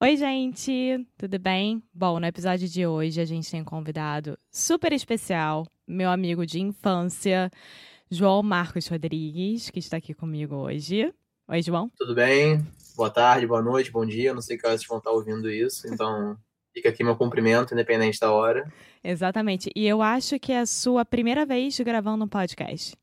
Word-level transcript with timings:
Oi, 0.00 0.16
gente, 0.16 1.04
tudo 1.16 1.40
bem? 1.40 1.82
Bom, 1.92 2.20
no 2.20 2.26
episódio 2.26 2.68
de 2.68 2.86
hoje 2.86 3.20
a 3.20 3.24
gente 3.24 3.50
tem 3.50 3.62
um 3.62 3.64
convidado 3.64 4.38
super 4.48 4.92
especial, 4.92 5.66
meu 5.88 6.08
amigo 6.08 6.46
de 6.46 6.60
infância, 6.60 7.50
João 8.08 8.40
Marcos 8.40 8.86
Rodrigues, 8.86 9.70
que 9.70 9.80
está 9.80 9.96
aqui 9.96 10.14
comigo 10.14 10.54
hoje. 10.54 11.12
Oi, 11.48 11.62
João. 11.62 11.90
Tudo 11.96 12.14
bem? 12.14 12.64
Boa 12.94 13.10
tarde, 13.10 13.44
boa 13.44 13.60
noite, 13.60 13.90
bom 13.90 14.06
dia. 14.06 14.32
Não 14.32 14.40
sei 14.40 14.56
que 14.56 14.64
horas 14.64 14.82
vocês 14.82 14.88
vão 14.88 14.98
estar 14.98 15.10
ouvindo 15.10 15.50
isso, 15.50 15.92
então 15.92 16.38
fica 16.72 16.90
aqui 16.90 17.02
meu 17.02 17.16
cumprimento, 17.16 17.74
independente 17.74 18.20
da 18.20 18.30
hora. 18.30 18.72
Exatamente. 19.02 19.68
E 19.74 19.84
eu 19.84 20.00
acho 20.00 20.38
que 20.38 20.52
é 20.52 20.60
a 20.60 20.66
sua 20.66 21.04
primeira 21.04 21.44
vez 21.44 21.76
gravando 21.80 22.24
um 22.24 22.28
podcast. 22.28 22.96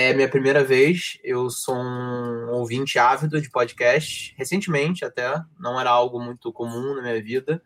É 0.00 0.14
minha 0.14 0.30
primeira 0.30 0.62
vez. 0.62 1.18
Eu 1.24 1.50
sou 1.50 1.74
um 1.74 2.52
ouvinte 2.52 3.00
ávido 3.00 3.40
de 3.40 3.50
podcast, 3.50 4.32
recentemente 4.38 5.04
até. 5.04 5.42
Não 5.58 5.80
era 5.80 5.90
algo 5.90 6.20
muito 6.20 6.52
comum 6.52 6.94
na 6.94 7.02
minha 7.02 7.20
vida. 7.20 7.60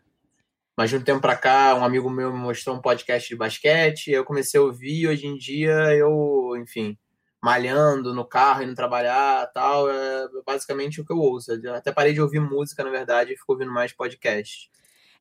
Mas 0.75 0.89
de 0.89 0.97
um 0.97 1.03
tempo 1.03 1.21
para 1.21 1.37
cá, 1.37 1.75
um 1.75 1.85
amigo 1.85 2.09
meu 2.09 2.33
me 2.33 2.39
mostrou 2.39 2.75
um 2.75 2.81
podcast 2.81 3.29
de 3.29 3.37
basquete. 3.37 4.11
Eu 4.11 4.25
comecei 4.25 4.59
a 4.59 4.63
ouvir. 4.63 5.09
Hoje 5.09 5.27
em 5.27 5.37
dia, 5.37 5.95
eu, 5.95 6.55
enfim, 6.57 6.97
malhando 7.45 8.15
no 8.15 8.25
carro, 8.25 8.63
indo 8.63 8.75
trabalhar 8.75 9.47
tal. 9.49 9.91
É 9.91 10.27
basicamente 10.47 11.03
o 11.03 11.05
que 11.05 11.13
eu 11.13 11.19
ouço. 11.19 11.53
Eu 11.53 11.75
até 11.75 11.93
parei 11.93 12.15
de 12.15 12.23
ouvir 12.23 12.41
música, 12.41 12.83
na 12.83 12.89
verdade, 12.89 13.35
e 13.35 13.37
fico 13.37 13.53
ouvindo 13.53 13.71
mais 13.71 13.93
podcast. 13.93 14.71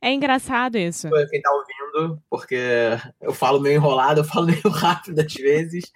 É 0.01 0.13
engraçado 0.13 0.77
isso. 0.77 1.09
Quem 1.29 1.41
tá 1.41 1.51
ouvindo, 1.51 2.23
porque 2.29 2.57
eu 3.19 3.33
falo 3.33 3.59
meio 3.59 3.75
enrolado, 3.75 4.21
eu 4.21 4.23
falo 4.23 4.45
meio 4.45 4.61
rápido 4.71 5.19
às 5.19 5.33
vezes. 5.33 5.91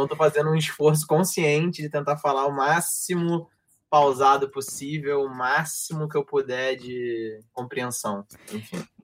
Então, 0.00 0.14
estou 0.14 0.16
fazendo 0.16 0.50
um 0.50 0.56
esforço 0.56 1.06
consciente 1.06 1.82
de 1.82 1.90
tentar 1.90 2.16
falar 2.16 2.46
o 2.46 2.56
máximo 2.56 3.46
pausado 3.90 4.48
possível, 4.48 5.22
o 5.22 5.28
máximo 5.28 6.08
que 6.08 6.16
eu 6.16 6.24
puder 6.24 6.76
de 6.76 7.40
compreensão. 7.52 8.24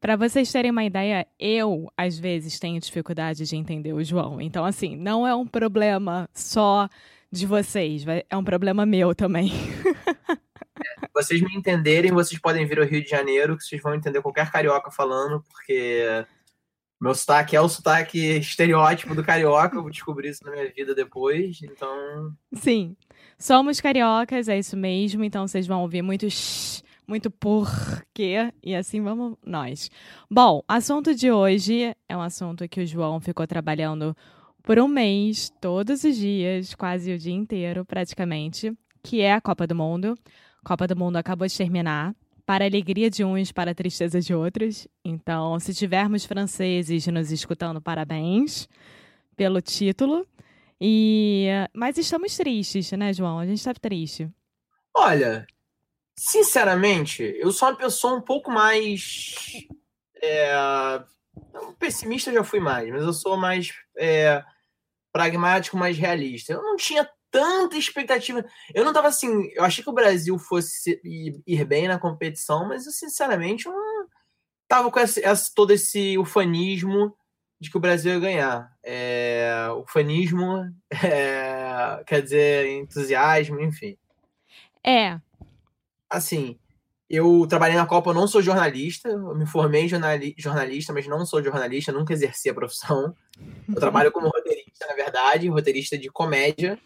Para 0.01 0.17
vocês 0.17 0.51
terem 0.51 0.71
uma 0.71 0.85
ideia, 0.85 1.27
eu 1.39 1.93
às 1.97 2.19
vezes 2.19 2.59
tenho 2.59 2.81
dificuldade 2.81 3.45
de 3.45 3.57
entender 3.57 3.93
o 3.93 4.03
João. 4.03 4.41
Então, 4.41 4.65
assim, 4.65 4.97
não 4.97 5.27
é 5.27 5.35
um 5.35 5.47
problema 5.47 6.29
só 6.33 6.89
de 7.31 7.45
vocês, 7.45 8.05
é 8.07 8.37
um 8.37 8.45
problema 8.45 8.87
meu 8.87 9.15
também. 9.15 9.53
é, 10.31 11.09
vocês 11.13 11.43
me 11.43 11.55
entenderem, 11.55 12.13
vocês 12.13 12.41
podem 12.41 12.65
vir 12.65 12.79
ao 12.79 12.87
Rio 12.87 13.03
de 13.03 13.11
Janeiro, 13.11 13.57
que 13.57 13.65
vocês 13.65 13.83
vão 13.83 13.95
entender 13.95 14.23
qualquer 14.23 14.51
carioca 14.51 14.91
falando, 14.91 15.45
porque 15.51 16.25
meu 17.01 17.15
sotaque 17.15 17.55
é 17.55 17.61
o 17.61 17.69
sotaque 17.69 18.19
estereótipo 18.39 19.15
do 19.15 19.25
carioca, 19.25 19.77
eu 19.77 19.83
vou 19.83 19.91
descobrir 19.91 20.31
isso 20.31 20.45
na 20.45 20.51
minha 20.51 20.71
vida 20.73 20.95
depois, 20.95 21.61
então. 21.63 22.35
Sim. 22.55 22.97
Somos 23.39 23.81
cariocas, 23.81 24.49
é 24.49 24.59
isso 24.59 24.77
mesmo, 24.77 25.23
então 25.23 25.47
vocês 25.47 25.67
vão 25.67 25.83
ouvir 25.83 26.01
muito 26.01 26.29
shh, 26.31 26.83
muito 27.07 27.31
porquê, 27.31 28.53
e 28.63 28.75
assim 28.75 29.03
vamos 29.03 29.37
nós. 29.45 29.91
Bom, 30.31 30.63
assunto 30.67 31.15
de 31.15 31.31
hoje 31.31 31.95
é 32.09 32.17
um 32.17 32.23
assunto 32.23 32.69
que 32.69 32.81
o 32.81 32.87
João 32.87 33.21
ficou 33.21 33.47
trabalhando 33.47 34.17
por 34.63 34.79
um 34.79 34.89
mês, 34.89 35.53
todos 35.61 36.03
os 36.03 36.17
dias, 36.17 36.75
quase 36.75 37.13
o 37.13 37.19
dia 37.19 37.35
inteiro, 37.35 37.85
praticamente, 37.85 38.73
que 39.03 39.21
é 39.21 39.33
a 39.33 39.41
Copa 39.41 39.67
do 39.67 39.77
Mundo. 39.77 40.19
A 40.65 40.69
Copa 40.69 40.89
do 40.89 40.97
Mundo 40.97 41.17
acabou 41.17 41.47
de 41.47 41.57
terminar 41.57 42.15
para 42.47 42.65
a 42.65 42.69
alegria 42.69 43.11
de 43.11 43.25
uns, 43.25 43.51
para 43.51 43.73
a 43.73 43.75
tristeza 43.75 44.21
de 44.21 44.33
outros. 44.33 44.87
Então, 45.05 45.59
se 45.59 45.75
tivermos 45.75 46.25
franceses 46.25 47.07
nos 47.09 47.33
escutando, 47.33 47.83
parabéns 47.83 48.69
pelo 49.37 49.61
título. 49.61 50.27
E 50.81 51.49
mas 51.75 51.99
estamos 51.99 52.37
tristes, 52.37 52.93
né, 52.93 53.13
João? 53.13 53.41
A 53.41 53.47
gente 53.47 53.59
está 53.59 53.75
triste. 53.75 54.31
Olha, 54.95 55.47
sinceramente, 56.17 57.23
eu 57.39 57.51
sou 57.51 57.69
uma 57.69 57.77
pessoa 57.77 58.15
um 58.15 58.21
pouco 58.23 58.51
mais 58.51 59.67
é, 60.23 60.55
pessimista 61.79 62.33
já 62.33 62.45
fui 62.45 62.61
mais, 62.61 62.89
mas 62.91 63.03
eu 63.03 63.13
sou 63.13 63.37
mais 63.37 63.73
é, 63.97 64.43
pragmático, 65.13 65.77
mais 65.77 65.99
realista. 65.99 66.53
Eu 66.53 66.63
não 66.63 66.77
tinha 66.77 67.09
tanta 67.31 67.77
expectativa. 67.77 68.45
Eu 68.75 68.85
não 68.85 68.93
tava 68.93 69.09
assim. 69.09 69.51
Eu 69.55 69.65
achei 69.65 69.83
que 69.83 69.91
o 69.91 69.95
Brasil 69.95 70.39
fosse 70.39 71.01
ir 71.05 71.65
bem 71.65 71.89
na 71.89 71.99
competição, 71.99 72.67
mas 72.69 72.87
eu, 72.87 72.93
sinceramente, 72.93 73.67
eu 73.67 73.73
não 73.73 74.07
tava 74.69 74.91
com 74.91 74.99
esse, 74.99 75.21
esse, 75.21 75.55
todo 75.55 75.73
esse 75.73 76.19
ufanismo 76.19 77.17
de 77.61 77.71
que 77.71 77.77
o 77.77 77.81
Brasil 77.81 78.13
ia 78.13 78.21
ganhar. 78.21 78.73
É, 78.83 79.69
ufanismo 79.83 80.65
é, 81.03 82.03
quer 82.07 82.23
dizer 82.23 82.67
entusiasmo, 82.67 83.61
enfim. 83.61 83.97
É. 84.85 85.19
Assim, 86.09 86.59
eu 87.09 87.47
trabalhei 87.49 87.77
na 87.77 87.87
Copa, 87.87 88.11
eu 88.11 88.15
não 88.15 88.27
sou 88.29 88.43
jornalista, 88.43 89.09
eu 89.09 89.35
me 89.35 89.47
formei 89.47 89.89
jornalista, 89.89 90.93
mas 90.93 91.07
não 91.07 91.25
sou 91.25 91.43
jornalista, 91.43 91.93
nunca 91.93 92.13
exerci 92.13 92.49
a 92.49 92.55
profissão. 92.55 93.15
Eu 93.69 93.75
trabalho 93.75 94.13
como 94.13 94.29
roteirista, 94.29 94.87
na 94.87 94.95
verdade, 94.95 95.49
roteirista 95.49 95.99
de 95.99 96.09
comédia 96.09 96.79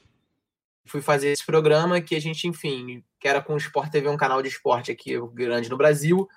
fui 0.87 1.01
fazer 1.01 1.31
esse 1.31 1.45
programa 1.45 2.01
que 2.01 2.15
a 2.17 2.21
gente, 2.21 2.49
enfim, 2.49 3.05
que 3.19 3.29
era 3.29 3.41
com 3.41 3.55
o 3.55 3.59
Sport 3.59 3.91
TV, 3.91 4.09
um 4.09 4.17
canal 4.17 4.43
de 4.43 4.49
esporte 4.49 4.91
aqui 4.91 5.15
grande 5.33 5.69
no 5.69 5.77
Brasil, 5.77 6.29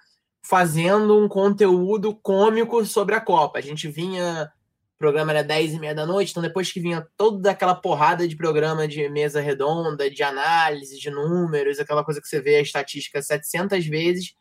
fazendo 0.45 1.17
um 1.17 1.27
conteúdo 1.27 2.15
cômico 2.15 2.85
sobre 2.85 3.15
a 3.15 3.21
Copa. 3.21 3.59
A 3.59 3.61
gente 3.61 3.87
vinha, 3.87 4.51
o 4.95 4.97
programa 4.99 5.31
era 5.31 5.43
10 5.43 5.73
e 5.73 5.79
meia 5.79 5.95
da 5.95 6.05
noite, 6.05 6.31
então 6.31 6.43
depois 6.43 6.71
que 6.71 6.79
vinha 6.79 7.07
toda 7.15 7.51
aquela 7.51 7.73
porrada 7.73 8.27
de 8.27 8.35
programa 8.35 8.87
de 8.87 9.07
mesa 9.09 9.39
redonda, 9.39 10.09
de 10.09 10.21
análise, 10.21 10.99
de 10.99 11.09
números, 11.09 11.79
aquela 11.79 12.03
coisa 12.03 12.21
que 12.21 12.27
você 12.27 12.41
vê 12.41 12.57
a 12.57 12.61
estatística 12.61 13.21
700 13.21 13.85
vezes, 13.85 14.35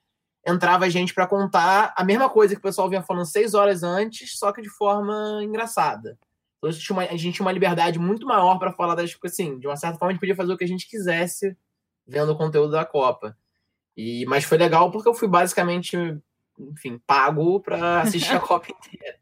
entrava 0.45 0.87
a 0.87 0.89
gente 0.89 1.15
para 1.15 1.27
contar 1.27 1.95
a 1.97 2.05
mesma 2.05 2.29
coisa 2.29 2.55
que 2.55 2.61
o 2.61 2.63
pessoal 2.63 2.89
vinha 2.89 3.03
falando 3.03 3.27
seis 3.27 3.55
horas 3.55 3.83
antes, 3.85 4.37
só 4.37 4.53
que 4.53 4.61
de 4.61 4.69
forma 4.69 5.41
engraçada. 5.43 6.19
Então 6.63 6.71
a 6.71 6.73
gente 6.73 6.85
tinha 6.85 6.97
uma, 6.97 7.03
a 7.03 7.17
gente 7.17 7.35
tinha 7.35 7.45
uma 7.45 7.51
liberdade 7.51 7.99
muito 7.99 8.25
maior 8.25 8.57
para 8.57 8.73
falar 8.73 8.95
das 8.95 9.13
coisas, 9.17 9.37
assim, 9.39 9.59
de 9.59 9.67
uma 9.67 9.77
certa 9.77 9.99
forma 9.99 10.11
a 10.11 10.13
gente 10.13 10.21
podia 10.21 10.37
fazer 10.37 10.53
o 10.53 10.57
que 10.57 10.63
a 10.63 10.69
gente 10.69 10.89
quisesse 10.89 11.57
vendo 12.07 12.31
o 12.31 12.37
conteúdo 12.37 12.71
da 12.71 12.85
Copa. 12.85 13.37
E, 13.97 14.25
mas 14.27 14.45
foi 14.45 14.59
legal 14.59 14.89
porque 14.93 15.09
eu 15.09 15.15
fui 15.15 15.27
basicamente, 15.27 15.97
enfim, 16.57 17.01
pago 17.05 17.59
para 17.59 18.03
assistir 18.03 18.37
a 18.37 18.39
Copa 18.41 18.69
inteira. 18.71 19.19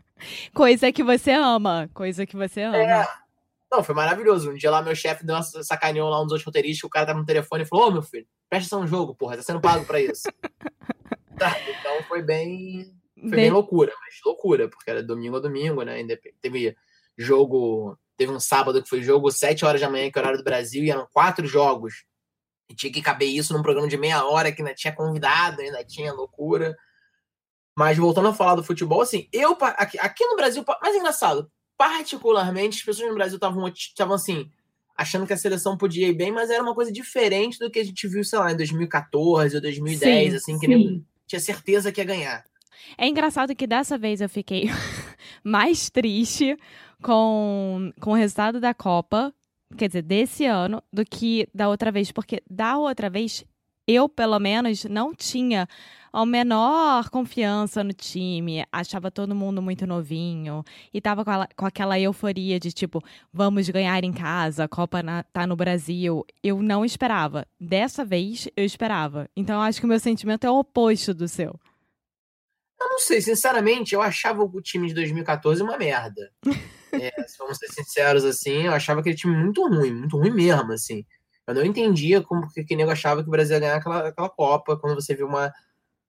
Coisa 0.52 0.92
que 0.92 1.02
você 1.02 1.32
ama, 1.32 1.88
coisa 1.94 2.26
que 2.26 2.36
você 2.36 2.60
ama. 2.60 2.76
É. 2.76 3.08
Não, 3.72 3.82
foi 3.82 3.94
maravilhoso. 3.94 4.50
Um 4.50 4.54
dia 4.54 4.70
lá 4.70 4.82
meu 4.82 4.94
chefe 4.94 5.24
deu 5.24 5.34
uma 5.34 5.42
sacaneou 5.42 6.10
lá 6.10 6.20
um 6.20 6.24
dos 6.24 6.32
outros 6.32 6.44
roteiristas, 6.44 6.84
o 6.84 6.90
cara 6.90 7.06
tava 7.06 7.20
no 7.20 7.24
telefone 7.24 7.62
e 7.62 7.66
falou: 7.66 7.88
Ô 7.88 7.90
meu 7.90 8.02
filho, 8.02 8.26
presta 8.50 8.66
atenção 8.66 8.80
no 8.82 8.86
jogo, 8.86 9.14
porra, 9.14 9.38
tá 9.38 9.42
sendo 9.42 9.62
pago 9.62 9.86
para 9.86 9.98
isso. 9.98 10.28
tá, 11.38 11.56
então 11.70 12.02
foi 12.06 12.20
bem. 12.20 12.92
Foi 13.14 13.30
bem... 13.30 13.40
bem 13.44 13.50
loucura, 13.50 13.92
mas 13.98 14.20
loucura, 14.26 14.68
porque 14.68 14.90
era 14.90 15.02
domingo 15.02 15.36
a 15.36 15.40
domingo, 15.40 15.82
né? 15.82 16.02
Teve 16.42 16.76
jogo. 17.20 17.98
Teve 18.16 18.32
um 18.32 18.40
sábado 18.40 18.82
que 18.82 18.88
foi 18.88 19.02
jogo 19.02 19.30
7 19.30 19.64
horas 19.64 19.80
da 19.80 19.90
manhã, 19.90 20.10
que 20.10 20.18
é 20.18 20.20
o 20.20 20.22
horário 20.22 20.38
do 20.38 20.44
Brasil, 20.44 20.84
e 20.84 20.90
eram 20.90 21.06
quatro 21.12 21.46
jogos. 21.46 22.04
E 22.68 22.74
tinha 22.74 22.92
que 22.92 23.02
caber 23.02 23.28
isso 23.28 23.52
num 23.52 23.62
programa 23.62 23.88
de 23.88 23.96
meia 23.96 24.24
hora 24.24 24.52
que 24.52 24.62
ainda 24.62 24.74
tinha 24.74 24.94
convidado, 24.94 25.60
ainda 25.60 25.84
tinha 25.84 26.12
loucura. 26.12 26.76
Mas 27.76 27.96
voltando 27.96 28.28
a 28.28 28.34
falar 28.34 28.56
do 28.56 28.64
futebol, 28.64 29.00
assim, 29.00 29.28
eu 29.32 29.56
aqui, 29.60 29.98
aqui 29.98 30.24
no 30.26 30.36
Brasil, 30.36 30.64
mais 30.82 30.94
engraçado, 30.94 31.50
particularmente, 31.78 32.78
as 32.78 32.84
pessoas 32.84 33.08
no 33.08 33.14
Brasil 33.14 33.36
estavam 33.36 34.14
assim, 34.14 34.50
achando 34.96 35.26
que 35.26 35.32
a 35.32 35.36
seleção 35.36 35.78
podia 35.78 36.08
ir 36.08 36.12
bem, 36.12 36.30
mas 36.30 36.50
era 36.50 36.62
uma 36.62 36.74
coisa 36.74 36.92
diferente 36.92 37.58
do 37.58 37.70
que 37.70 37.78
a 37.78 37.84
gente 37.84 38.06
viu, 38.06 38.22
sei 38.22 38.38
lá, 38.38 38.52
em 38.52 38.56
2014 38.56 39.56
ou 39.56 39.62
2010, 39.62 40.30
sim, 40.30 40.36
assim, 40.36 40.58
que 40.58 40.66
sim. 40.66 41.04
tinha 41.26 41.40
certeza 41.40 41.90
que 41.90 42.00
ia 42.00 42.04
ganhar. 42.04 42.44
É 42.98 43.06
engraçado 43.06 43.54
que 43.54 43.66
dessa 43.66 43.96
vez 43.96 44.20
eu 44.20 44.28
fiquei 44.28 44.68
mais 45.42 45.90
triste 45.90 46.56
com, 47.02 47.92
com 48.00 48.12
o 48.12 48.14
resultado 48.14 48.60
da 48.60 48.74
Copa 48.74 49.34
quer 49.76 49.88
dizer, 49.88 50.02
desse 50.02 50.44
ano, 50.46 50.82
do 50.92 51.04
que 51.04 51.48
da 51.54 51.68
outra 51.68 51.90
vez. 51.92 52.10
Porque 52.12 52.42
da 52.50 52.76
outra 52.76 53.08
vez, 53.08 53.44
eu, 53.86 54.08
pelo 54.08 54.38
menos, 54.38 54.84
não 54.84 55.14
tinha 55.14 55.68
a 56.12 56.26
menor 56.26 57.08
confiança 57.08 57.84
no 57.84 57.92
time, 57.92 58.64
achava 58.72 59.12
todo 59.12 59.34
mundo 59.34 59.62
muito 59.62 59.86
novinho 59.86 60.64
e 60.92 61.00
tava 61.00 61.24
com, 61.24 61.30
com 61.56 61.66
aquela 61.66 61.98
euforia 62.00 62.58
de 62.58 62.72
tipo, 62.72 63.00
vamos 63.32 63.68
ganhar 63.68 64.02
em 64.02 64.12
casa, 64.12 64.64
a 64.64 64.68
Copa 64.68 65.02
na, 65.02 65.22
tá 65.22 65.46
no 65.46 65.54
Brasil. 65.54 66.24
Eu 66.42 66.62
não 66.62 66.84
esperava. 66.84 67.46
Dessa 67.60 68.04
vez, 68.04 68.48
eu 68.56 68.64
esperava. 68.64 69.28
Então, 69.36 69.56
eu 69.56 69.62
acho 69.62 69.78
que 69.78 69.86
o 69.86 69.88
meu 69.88 70.00
sentimento 70.00 70.46
é 70.46 70.50
o 70.50 70.58
oposto 70.58 71.14
do 71.14 71.28
seu. 71.28 71.58
Eu 72.80 72.88
não 72.88 72.98
sei, 72.98 73.20
sinceramente, 73.20 73.94
eu 73.94 74.00
achava 74.00 74.42
o 74.42 74.60
time 74.62 74.88
de 74.88 74.94
2014 74.94 75.62
uma 75.62 75.76
merda. 75.76 76.32
é, 76.92 77.12
vamos 77.38 77.58
ser 77.58 77.68
sinceros, 77.68 78.24
assim, 78.24 78.66
eu 78.66 78.72
achava 78.72 79.00
aquele 79.00 79.16
time 79.16 79.36
muito 79.36 79.66
ruim, 79.68 79.92
muito 79.92 80.16
ruim 80.16 80.30
mesmo, 80.30 80.72
assim. 80.72 81.04
Eu 81.46 81.54
não 81.54 81.64
entendia 81.64 82.22
como 82.22 82.48
que, 82.48 82.64
que 82.64 82.76
nego 82.76 82.90
achava 82.90 83.22
que 83.22 83.28
o 83.28 83.30
Brasil 83.30 83.54
ia 83.54 83.60
ganhar 83.60 83.76
aquela, 83.76 84.08
aquela 84.08 84.28
Copa, 84.28 84.76
quando 84.76 84.94
você 84.94 85.14
viu 85.14 85.26
uma. 85.26 85.52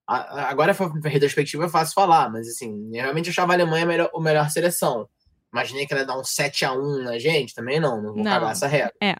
agora, 0.06 0.72
a 0.72 1.08
retrospectiva 1.08 1.66
é 1.66 1.68
fácil 1.68 1.94
falar, 1.94 2.30
mas 2.30 2.48
assim, 2.48 2.90
eu 2.94 3.02
realmente 3.02 3.30
achava 3.30 3.52
a 3.52 3.56
Alemanha 3.56 3.84
a 3.84 3.88
melhor, 3.88 4.10
a 4.14 4.20
melhor 4.20 4.50
seleção. 4.50 5.08
Imaginei 5.52 5.86
que 5.86 5.92
ela 5.92 6.02
ia 6.02 6.06
dar 6.06 6.18
um 6.18 6.22
7x1 6.22 7.02
na 7.02 7.18
gente, 7.18 7.54
também 7.54 7.78
não, 7.78 8.00
não 8.00 8.14
vou 8.14 8.22
não, 8.22 8.32
cagar 8.32 8.52
essa 8.52 8.66
regra. 8.66 8.94
É. 9.02 9.16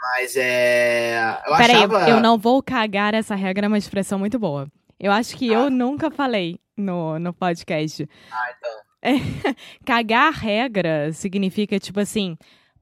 Mas 0.00 0.36
é. 0.36 1.38
Eu 1.46 1.56
Peraí, 1.56 1.76
achava... 1.76 2.08
eu 2.08 2.20
não 2.20 2.38
vou 2.38 2.62
cagar 2.62 3.14
essa 3.14 3.34
regra, 3.34 3.66
é 3.66 3.68
uma 3.68 3.78
expressão 3.78 4.18
muito 4.18 4.38
boa. 4.38 4.68
Eu 4.98 5.12
acho 5.12 5.36
que 5.36 5.54
ah. 5.54 5.58
eu 5.58 5.70
nunca 5.70 6.10
falei 6.10 6.58
no, 6.76 7.18
no 7.18 7.32
podcast. 7.32 8.08
Ah, 8.30 8.54
então. 8.56 8.88
É, 9.02 9.12
cagar 9.86 10.32
regra 10.32 11.12
significa, 11.12 11.78
tipo 11.78 12.00
assim, 12.00 12.36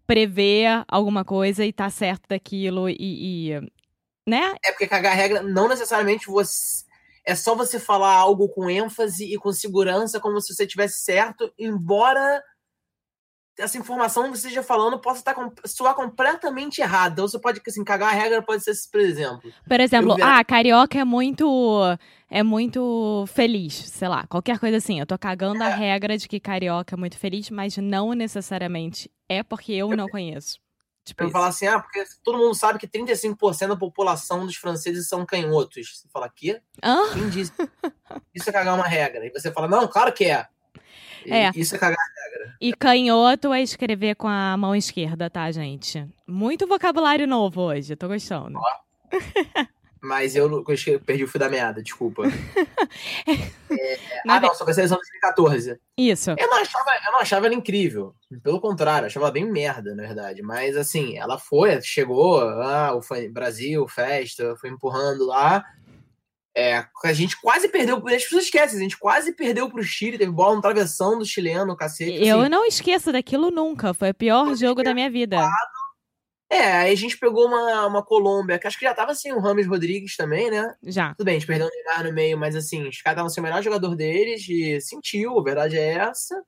prever 0.06 0.84
alguma 0.88 1.24
coisa 1.24 1.64
e 1.64 1.72
tá 1.72 1.90
certo 1.90 2.28
daquilo 2.28 2.88
e, 2.88 2.96
e, 2.98 3.60
né? 4.26 4.54
É 4.64 4.70
porque 4.70 4.86
cagar 4.86 5.14
regra 5.14 5.42
não 5.42 5.68
necessariamente 5.68 6.26
você 6.26 6.86
é 7.26 7.34
só 7.34 7.56
você 7.56 7.80
falar 7.80 8.14
algo 8.14 8.48
com 8.48 8.70
ênfase 8.70 9.24
e 9.24 9.36
com 9.36 9.52
segurança 9.52 10.20
como 10.20 10.40
se 10.40 10.54
você 10.54 10.64
tivesse 10.64 11.02
certo, 11.02 11.52
embora 11.58 12.40
essa 13.58 13.78
informação 13.78 14.24
que 14.24 14.30
você 14.30 14.48
esteja 14.48 14.62
falando 14.62 14.98
possa 14.98 15.20
estar 15.20 15.34
soar 15.64 15.94
completamente 15.94 16.80
errada. 16.80 17.14
Então 17.14 17.28
você 17.28 17.38
pode 17.38 17.60
assim, 17.66 17.84
cagar 17.84 18.10
a 18.10 18.12
regra 18.12 18.42
pode 18.42 18.62
ser, 18.62 18.72
por 18.90 19.00
exemplo. 19.00 19.52
Por 19.66 19.80
exemplo, 19.80 20.18
eu... 20.18 20.24
ah, 20.24 20.44
carioca 20.44 20.98
é 20.98 21.04
muito 21.04 21.82
é 22.30 22.42
muito 22.42 23.24
feliz, 23.28 23.74
sei 23.74 24.08
lá, 24.08 24.26
qualquer 24.26 24.58
coisa 24.58 24.76
assim. 24.76 25.00
Eu 25.00 25.06
tô 25.06 25.18
cagando 25.18 25.62
é. 25.62 25.66
a 25.66 25.74
regra 25.74 26.18
de 26.18 26.28
que 26.28 26.40
carioca 26.40 26.94
é 26.94 26.98
muito 26.98 27.18
feliz, 27.18 27.50
mas 27.50 27.76
não 27.76 28.12
necessariamente 28.12 29.10
é 29.28 29.42
porque 29.42 29.72
eu, 29.72 29.90
eu... 29.90 29.96
não 29.96 30.08
conheço. 30.08 30.58
Tipo 31.06 31.22
eu 31.22 31.30
falar 31.30 31.48
assim, 31.48 31.68
ah, 31.68 31.78
porque 31.78 32.04
todo 32.24 32.36
mundo 32.36 32.52
sabe 32.52 32.80
que 32.80 32.88
35% 32.88 33.68
da 33.68 33.76
população 33.76 34.44
dos 34.44 34.56
franceses 34.56 35.08
são 35.08 35.24
canhotos. 35.24 36.00
Você 36.00 36.08
fala, 36.08 36.28
quê? 36.28 36.60
Quem 37.12 37.30
disse? 37.30 37.52
Isso 38.34 38.50
é 38.50 38.52
cagar 38.52 38.74
uma 38.74 38.88
regra. 38.88 39.24
E 39.24 39.30
você 39.30 39.52
fala, 39.52 39.68
não, 39.68 39.86
claro 39.86 40.12
que 40.12 40.24
é. 40.24 40.48
É. 41.26 41.50
Isso 41.54 41.74
é 41.74 41.78
cagar 41.78 41.98
a 41.98 42.24
regra. 42.24 42.56
E 42.60 42.72
canhoto 42.72 43.52
é 43.52 43.62
escrever 43.62 44.14
com 44.16 44.28
a 44.28 44.56
mão 44.56 44.74
esquerda, 44.74 45.28
tá, 45.28 45.50
gente? 45.50 46.06
Muito 46.26 46.66
vocabulário 46.66 47.26
novo 47.26 47.62
hoje, 47.62 47.96
tô 47.96 48.08
gostando. 48.08 48.58
Ó. 48.58 49.10
Mas 50.06 50.36
eu, 50.36 50.48
eu 50.48 51.00
perdi 51.00 51.24
o 51.24 51.28
fio 51.28 51.40
da 51.40 51.48
meada, 51.48 51.82
desculpa. 51.82 52.22
é, 53.26 53.98
ah, 54.28 54.38
não, 54.38 54.54
sobre 54.54 54.70
a 54.70 54.74
seleção 54.74 54.98
de 54.98 55.02
2014. 55.20 55.80
Isso. 55.96 56.30
Eu 56.30 56.48
não, 56.48 56.58
achava, 56.58 56.90
eu 57.04 57.12
não 57.12 57.18
achava 57.18 57.46
ela 57.46 57.54
incrível. 57.54 58.14
Pelo 58.42 58.60
contrário, 58.60 59.06
achava 59.06 59.26
ela 59.26 59.32
bem 59.32 59.50
merda, 59.50 59.96
na 59.96 60.04
verdade. 60.04 60.42
Mas 60.42 60.76
assim, 60.76 61.18
ela 61.18 61.38
foi, 61.38 61.80
chegou, 61.82 62.40
ah, 62.40 62.94
o 62.94 63.00
Brasil, 63.32 63.88
festa, 63.88 64.54
foi 64.60 64.70
empurrando 64.70 65.26
lá. 65.26 65.64
É, 66.56 66.86
a 67.04 67.12
gente 67.12 67.38
quase 67.38 67.68
perdeu, 67.68 67.96
as 67.96 68.22
pessoas 68.24 68.44
esquecem, 68.44 68.78
a 68.78 68.82
gente 68.82 68.96
quase 68.96 69.30
perdeu 69.32 69.68
pro 69.68 69.82
Chile, 69.82 70.16
teve 70.16 70.32
bola 70.32 70.56
no 70.56 70.62
travessão 70.62 71.18
do 71.18 71.24
chileno, 71.26 71.76
cacete. 71.76 72.26
Eu 72.26 72.40
assim. 72.40 72.48
não 72.48 72.64
esqueço 72.64 73.12
daquilo 73.12 73.50
nunca, 73.50 73.92
foi 73.92 74.10
o 74.10 74.14
pior 74.14 74.54
jogo 74.54 74.82
da 74.82 74.94
minha 74.94 75.10
vida. 75.10 75.46
É, 76.48 76.72
aí 76.72 76.92
a 76.92 76.96
gente 76.96 77.18
pegou 77.18 77.46
uma, 77.46 77.86
uma 77.86 78.02
Colômbia, 78.02 78.58
que 78.58 78.66
acho 78.66 78.78
que 78.78 78.86
já 78.86 78.94
tava 78.94 79.12
assim, 79.12 79.32
o 79.32 79.38
Rames 79.38 79.66
Rodrigues 79.66 80.16
também, 80.16 80.50
né? 80.50 80.74
Já. 80.82 81.14
Tudo 81.14 81.26
bem, 81.26 81.36
a 81.36 81.38
gente 81.38 81.46
perdeu 81.46 81.66
o 81.66 81.70
Neymar 81.70 82.04
no 82.04 82.12
meio, 82.14 82.38
mas 82.38 82.56
assim, 82.56 82.88
os 82.88 83.02
caras 83.02 83.16
estavam 83.16 83.28
sendo 83.28 83.44
o 83.44 83.48
melhor 83.48 83.62
jogador 83.62 83.94
deles 83.94 84.48
e 84.48 84.80
sentiu, 84.80 85.38
a 85.38 85.42
verdade 85.42 85.76
é 85.76 85.94
essa. 85.94 86.42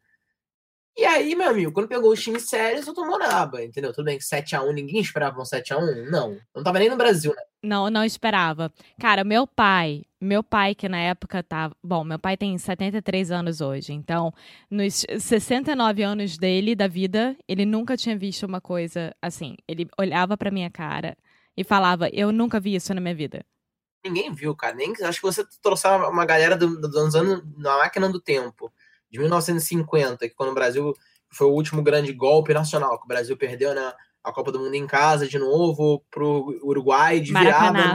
E 0.98 1.04
aí, 1.04 1.32
meu 1.36 1.50
amigo, 1.50 1.70
quando 1.70 1.86
pegou 1.86 2.10
os 2.10 2.20
times 2.20 2.48
sérios, 2.48 2.84
eu 2.84 2.92
tomou 2.92 3.20
na 3.20 3.40
aba, 3.40 3.62
entendeu? 3.62 3.92
Tudo 3.92 4.06
bem 4.06 4.18
que 4.18 4.24
7x1, 4.24 4.72
ninguém 4.72 5.00
esperava 5.00 5.40
um 5.40 5.44
7x1? 5.44 6.10
Não. 6.10 6.36
Não 6.52 6.64
tava 6.64 6.80
nem 6.80 6.90
no 6.90 6.96
Brasil, 6.96 7.32
né? 7.36 7.42
Não, 7.62 7.88
não 7.88 8.04
esperava. 8.04 8.72
Cara, 9.00 9.22
meu 9.22 9.46
pai, 9.46 10.02
meu 10.20 10.42
pai 10.42 10.74
que 10.74 10.88
na 10.88 10.98
época 10.98 11.40
tava. 11.40 11.76
Bom, 11.80 12.02
meu 12.02 12.18
pai 12.18 12.36
tem 12.36 12.58
73 12.58 13.30
anos 13.30 13.60
hoje, 13.60 13.92
então, 13.92 14.34
nos 14.68 15.06
69 15.20 16.02
anos 16.02 16.36
dele, 16.36 16.74
da 16.74 16.88
vida, 16.88 17.36
ele 17.46 17.64
nunca 17.64 17.96
tinha 17.96 18.18
visto 18.18 18.44
uma 18.44 18.60
coisa 18.60 19.14
assim. 19.22 19.54
Ele 19.68 19.86
olhava 19.96 20.36
pra 20.36 20.50
minha 20.50 20.68
cara 20.68 21.16
e 21.56 21.62
falava: 21.62 22.08
Eu 22.12 22.32
nunca 22.32 22.58
vi 22.58 22.74
isso 22.74 22.92
na 22.92 23.00
minha 23.00 23.14
vida. 23.14 23.46
Ninguém 24.04 24.34
viu, 24.34 24.52
cara. 24.56 24.74
Nem, 24.74 24.92
acho 25.04 25.20
que 25.20 25.26
você 25.26 25.46
trouxe 25.62 25.86
uma 25.86 26.26
galera 26.26 26.56
do, 26.56 26.80
dos 26.80 27.14
anos 27.14 27.44
na 27.56 27.78
máquina 27.78 28.08
do 28.08 28.20
tempo 28.20 28.72
de 29.10 29.18
1950, 29.18 30.28
que 30.28 30.34
quando 30.34 30.50
o 30.50 30.54
Brasil 30.54 30.92
foi 31.30 31.46
o 31.46 31.52
último 31.52 31.82
grande 31.82 32.12
golpe 32.12 32.54
nacional, 32.54 32.98
que 32.98 33.04
o 33.04 33.08
Brasil 33.08 33.36
perdeu 33.36 33.74
na 33.74 33.94
a 34.22 34.32
Copa 34.32 34.52
do 34.52 34.58
Mundo 34.58 34.74
em 34.74 34.86
casa 34.86 35.26
de 35.26 35.38
novo 35.38 36.04
pro 36.10 36.58
Uruguai 36.62 37.20
de 37.20 37.32
virada. 37.32 37.94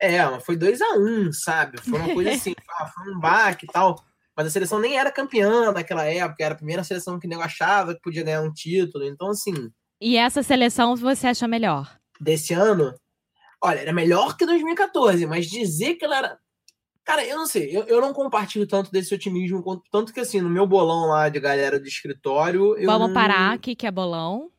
É, 0.00 0.24
mas 0.24 0.44
foi 0.44 0.56
2 0.56 0.80
a 0.80 0.94
1 0.94 0.98
um, 0.98 1.32
sabe? 1.32 1.80
Foi 1.80 1.98
uma 1.98 2.14
coisa 2.14 2.30
assim, 2.30 2.54
foi 2.94 3.12
um 3.12 3.18
baque 3.18 3.66
e 3.66 3.72
tal. 3.72 3.96
Mas 4.36 4.46
a 4.46 4.50
seleção 4.50 4.78
nem 4.78 4.96
era 4.96 5.10
campeã 5.10 5.72
naquela 5.72 6.04
época, 6.04 6.44
era 6.44 6.54
a 6.54 6.56
primeira 6.56 6.84
seleção 6.84 7.18
que 7.18 7.26
nem 7.26 7.40
achava 7.42 7.94
que 7.94 8.00
podia 8.00 8.22
ganhar 8.22 8.42
um 8.42 8.52
título. 8.52 9.04
Então, 9.04 9.30
assim. 9.30 9.52
E 10.00 10.16
essa 10.16 10.42
seleção 10.44 10.94
você 10.94 11.26
acha 11.26 11.48
melhor? 11.48 11.98
Desse 12.20 12.54
ano? 12.54 12.94
Olha, 13.60 13.80
era 13.80 13.92
melhor 13.92 14.36
que 14.36 14.46
2014, 14.46 15.26
mas 15.26 15.46
dizer 15.46 15.96
que 15.96 16.04
ela 16.04 16.18
era 16.18 16.38
Cara, 17.08 17.24
eu 17.24 17.38
não 17.38 17.46
sei, 17.46 17.74
eu, 17.74 17.84
eu 17.84 18.02
não 18.02 18.12
compartilho 18.12 18.66
tanto 18.66 18.92
desse 18.92 19.14
otimismo, 19.14 19.82
tanto 19.90 20.12
que 20.12 20.20
assim, 20.20 20.42
no 20.42 20.50
meu 20.50 20.66
bolão 20.66 21.06
lá 21.06 21.30
de 21.30 21.40
galera 21.40 21.80
do 21.80 21.88
escritório. 21.88 22.74
Vamos 22.84 23.08
não... 23.08 23.14
parar 23.14 23.54
aqui, 23.54 23.74
que 23.74 23.86
é 23.86 23.90
bolão. 23.90 24.50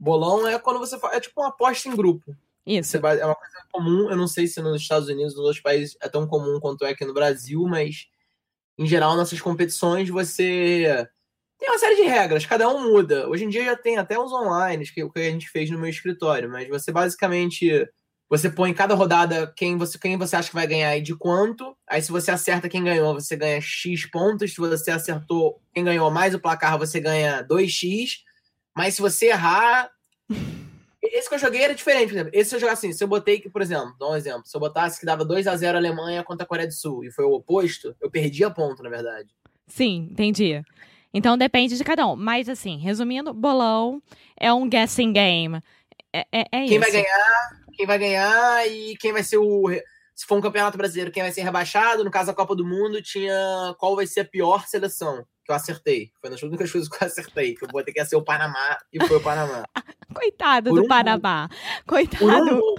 Bolão 0.00 0.48
é 0.48 0.58
quando 0.58 0.78
você 0.78 0.98
faz. 0.98 1.14
É 1.14 1.20
tipo 1.20 1.38
uma 1.38 1.50
aposta 1.50 1.90
em 1.90 1.94
grupo. 1.94 2.34
Isso. 2.64 2.98
Vai, 2.98 3.20
é 3.20 3.26
uma 3.26 3.34
coisa 3.34 3.58
comum, 3.70 4.08
eu 4.10 4.16
não 4.16 4.26
sei 4.26 4.46
se 4.46 4.62
nos 4.62 4.80
Estados 4.80 5.06
Unidos, 5.06 5.34
nos 5.34 5.44
outros 5.44 5.60
países, 5.60 5.94
é 6.00 6.08
tão 6.08 6.26
comum 6.26 6.58
quanto 6.60 6.82
é 6.86 6.92
aqui 6.92 7.04
no 7.04 7.12
Brasil, 7.12 7.62
mas 7.68 8.06
em 8.78 8.86
geral, 8.86 9.14
nessas 9.14 9.42
competições, 9.42 10.08
você 10.08 11.06
tem 11.58 11.68
uma 11.68 11.78
série 11.78 11.96
de 11.96 12.04
regras, 12.04 12.46
cada 12.46 12.70
um 12.70 12.90
muda. 12.90 13.28
Hoje 13.28 13.44
em 13.44 13.50
dia 13.50 13.66
já 13.66 13.76
tem 13.76 13.98
até 13.98 14.18
os 14.18 14.32
online, 14.32 14.86
que, 14.86 15.06
que 15.10 15.20
a 15.20 15.30
gente 15.30 15.50
fez 15.50 15.68
no 15.68 15.78
meu 15.78 15.90
escritório, 15.90 16.48
mas 16.48 16.66
você 16.70 16.90
basicamente 16.90 17.86
você 18.32 18.48
põe 18.48 18.72
cada 18.72 18.94
rodada 18.94 19.52
quem 19.54 19.76
você, 19.76 19.98
quem 19.98 20.16
você 20.16 20.34
acha 20.34 20.48
que 20.48 20.54
vai 20.54 20.66
ganhar 20.66 20.96
e 20.96 21.02
de 21.02 21.14
quanto. 21.14 21.76
Aí, 21.86 22.00
se 22.00 22.10
você 22.10 22.30
acerta 22.30 22.66
quem 22.66 22.82
ganhou, 22.82 23.12
você 23.12 23.36
ganha 23.36 23.60
X 23.60 24.06
pontos. 24.06 24.54
Se 24.54 24.56
você 24.56 24.90
acertou 24.90 25.60
quem 25.74 25.84
ganhou 25.84 26.10
mais 26.10 26.34
o 26.34 26.40
placar, 26.40 26.78
você 26.78 26.98
ganha 26.98 27.46
2X. 27.46 28.20
Mas 28.74 28.94
se 28.94 29.02
você 29.02 29.26
errar. 29.26 29.90
Esse 31.02 31.28
que 31.28 31.34
eu 31.34 31.38
joguei 31.38 31.60
era 31.60 31.74
diferente, 31.74 32.06
por 32.06 32.14
exemplo. 32.14 32.30
Esse 32.32 32.48
se 32.48 32.56
eu 32.56 32.60
jogar 32.60 32.72
assim, 32.72 32.90
se 32.94 33.04
eu 33.04 33.08
botei 33.08 33.38
que, 33.38 33.50
por 33.50 33.60
exemplo, 33.60 33.94
dá 34.00 34.08
um 34.08 34.16
exemplo. 34.16 34.46
Se 34.46 34.56
eu 34.56 34.60
botasse 34.62 34.98
que 34.98 35.04
dava 35.04 35.26
2 35.26 35.46
a 35.46 35.54
0 35.54 35.76
a 35.76 35.80
Alemanha 35.80 36.24
contra 36.24 36.44
a 36.44 36.48
Coreia 36.48 36.66
do 36.66 36.72
Sul 36.72 37.04
e 37.04 37.12
foi 37.12 37.26
o 37.26 37.32
oposto, 37.32 37.94
eu 38.00 38.10
perdia 38.10 38.48
ponto, 38.48 38.82
na 38.82 38.88
verdade. 38.88 39.28
Sim, 39.66 40.08
entendi. 40.10 40.62
Então 41.12 41.36
depende 41.36 41.76
de 41.76 41.84
cada 41.84 42.06
um. 42.06 42.16
Mas 42.16 42.48
assim, 42.48 42.78
resumindo, 42.78 43.34
bolão 43.34 44.02
é 44.40 44.50
um 44.50 44.66
guessing 44.66 45.12
game. 45.12 45.60
É, 46.14 46.20
é, 46.32 46.40
é 46.40 46.44
quem 46.50 46.64
isso. 46.64 46.70
Quem 46.70 46.78
vai 46.78 46.90
ganhar 46.92 47.61
quem 47.72 47.86
vai 47.86 47.98
ganhar 47.98 48.68
e 48.68 48.96
quem 48.96 49.12
vai 49.12 49.22
ser 49.22 49.38
o. 49.38 49.68
Se 50.14 50.26
for 50.26 50.36
um 50.36 50.40
campeonato 50.40 50.76
brasileiro, 50.76 51.10
quem 51.10 51.22
vai 51.22 51.32
ser 51.32 51.42
rebaixado. 51.42 52.04
No 52.04 52.10
caso 52.10 52.26
da 52.26 52.34
Copa 52.34 52.54
do 52.54 52.66
Mundo, 52.66 53.02
tinha 53.02 53.74
qual 53.78 53.96
vai 53.96 54.06
ser 54.06 54.20
a 54.20 54.24
pior 54.24 54.66
seleção. 54.66 55.24
Que 55.44 55.50
eu 55.50 55.56
acertei. 55.56 56.12
Foi 56.20 56.30
nas 56.30 56.42
únicas 56.42 56.70
coisas 56.70 56.88
que 56.88 57.02
eu 57.02 57.06
acertei. 57.06 57.54
Que 57.54 57.64
eu 57.64 57.68
botei 57.68 57.92
que 57.92 57.98
ia 57.98 58.04
ser 58.04 58.16
o 58.16 58.22
Panamá 58.22 58.78
e 58.92 59.04
foi 59.04 59.16
o 59.16 59.20
Panamá. 59.20 59.64
Coitado 60.14 60.70
Por 60.70 60.76
do 60.76 60.84
um 60.84 60.88
Panamá. 60.88 61.48
Coitado. 61.86 62.26
Um 62.26 62.76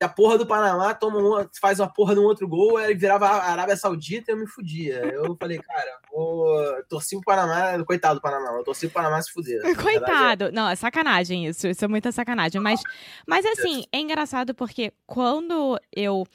a 0.00 0.08
porra 0.08 0.38
do 0.38 0.46
Panamá 0.46 0.94
toma 0.94 1.18
um, 1.18 1.46
faz 1.60 1.78
uma 1.78 1.92
porra 1.92 2.14
de 2.14 2.20
um 2.20 2.24
outro 2.24 2.48
gol, 2.48 2.80
ele 2.80 2.94
virava 2.94 3.26
a 3.26 3.50
Arábia 3.52 3.76
Saudita 3.76 4.30
e 4.30 4.34
eu 4.34 4.38
me 4.38 4.46
fudia. 4.46 4.96
Eu 5.12 5.36
falei, 5.38 5.58
cara, 5.58 5.98
vou 6.10 6.48
torci 6.88 7.16
pro 7.16 7.24
Panamá, 7.24 7.84
coitado 7.84 8.14
do 8.16 8.22
Panamá, 8.22 8.50
eu 8.56 8.64
torci 8.64 8.86
pro 8.86 8.94
Panamá 8.94 9.20
se 9.20 9.30
fuder. 9.30 9.60
Coitado. 9.76 10.44
É... 10.44 10.50
Não, 10.52 10.68
é 10.68 10.74
sacanagem 10.74 11.46
isso, 11.46 11.66
isso 11.66 11.84
é 11.84 11.88
muita 11.88 12.10
sacanagem. 12.12 12.60
Mas, 12.60 12.80
mas 13.26 13.44
assim, 13.44 13.84
é 13.92 13.98
engraçado 13.98 14.54
porque 14.54 14.92
quando 15.06 15.78
eu. 15.94 16.26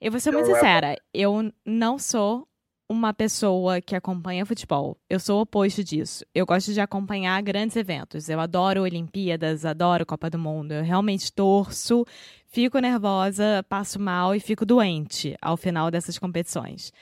Eu 0.00 0.10
vou 0.10 0.20
ser 0.20 0.32
muito 0.32 0.46
sincera, 0.46 0.96
eu 1.14 1.50
não 1.64 1.98
sou 1.98 2.46
uma 2.88 3.14
pessoa 3.14 3.80
que 3.80 3.96
acompanha 3.96 4.44
futebol. 4.44 4.98
Eu 5.08 5.18
sou 5.18 5.38
o 5.38 5.42
oposto 5.42 5.82
disso. 5.82 6.24
Eu 6.34 6.44
gosto 6.44 6.72
de 6.72 6.80
acompanhar 6.80 7.40
grandes 7.42 7.76
eventos. 7.76 8.28
Eu 8.28 8.40
adoro 8.40 8.82
Olimpíadas, 8.82 9.64
adoro 9.64 10.04
Copa 10.04 10.28
do 10.28 10.38
Mundo. 10.38 10.72
Eu 10.72 10.84
realmente 10.84 11.32
torço, 11.32 12.04
fico 12.46 12.78
nervosa, 12.78 13.64
passo 13.68 13.98
mal 13.98 14.34
e 14.34 14.40
fico 14.40 14.66
doente 14.66 15.36
ao 15.40 15.56
final 15.56 15.90
dessas 15.90 16.18
competições. 16.18 16.92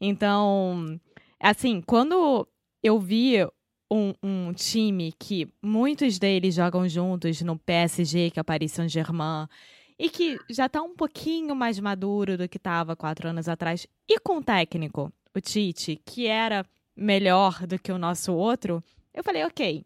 Então, 0.00 0.98
assim, 1.40 1.80
quando 1.80 2.46
eu 2.82 2.98
vi 2.98 3.44
um, 3.90 4.14
um 4.22 4.52
time 4.52 5.12
que 5.18 5.46
muitos 5.62 6.18
deles 6.18 6.54
jogam 6.54 6.88
juntos 6.88 7.42
no 7.42 7.58
PSG, 7.58 8.30
que 8.30 8.38
é 8.38 8.42
o 8.42 8.44
Paris 8.44 8.72
Saint-Germain, 8.72 9.46
e 9.98 10.08
que 10.08 10.38
já 10.50 10.66
está 10.66 10.82
um 10.82 10.96
pouquinho 10.96 11.54
mais 11.54 11.78
maduro 11.78 12.38
do 12.38 12.48
que 12.48 12.56
estava 12.56 12.96
quatro 12.96 13.28
anos 13.28 13.48
atrás, 13.48 13.86
e 14.08 14.18
com 14.18 14.38
o 14.38 14.42
técnico, 14.42 15.12
o 15.38 15.40
Tite, 15.40 16.00
que 16.04 16.26
era 16.26 16.64
melhor 16.96 17.66
do 17.66 17.78
que 17.78 17.90
o 17.90 17.98
nosso 17.98 18.32
outro, 18.34 18.82
eu 19.14 19.24
falei, 19.24 19.44
ok, 19.44 19.84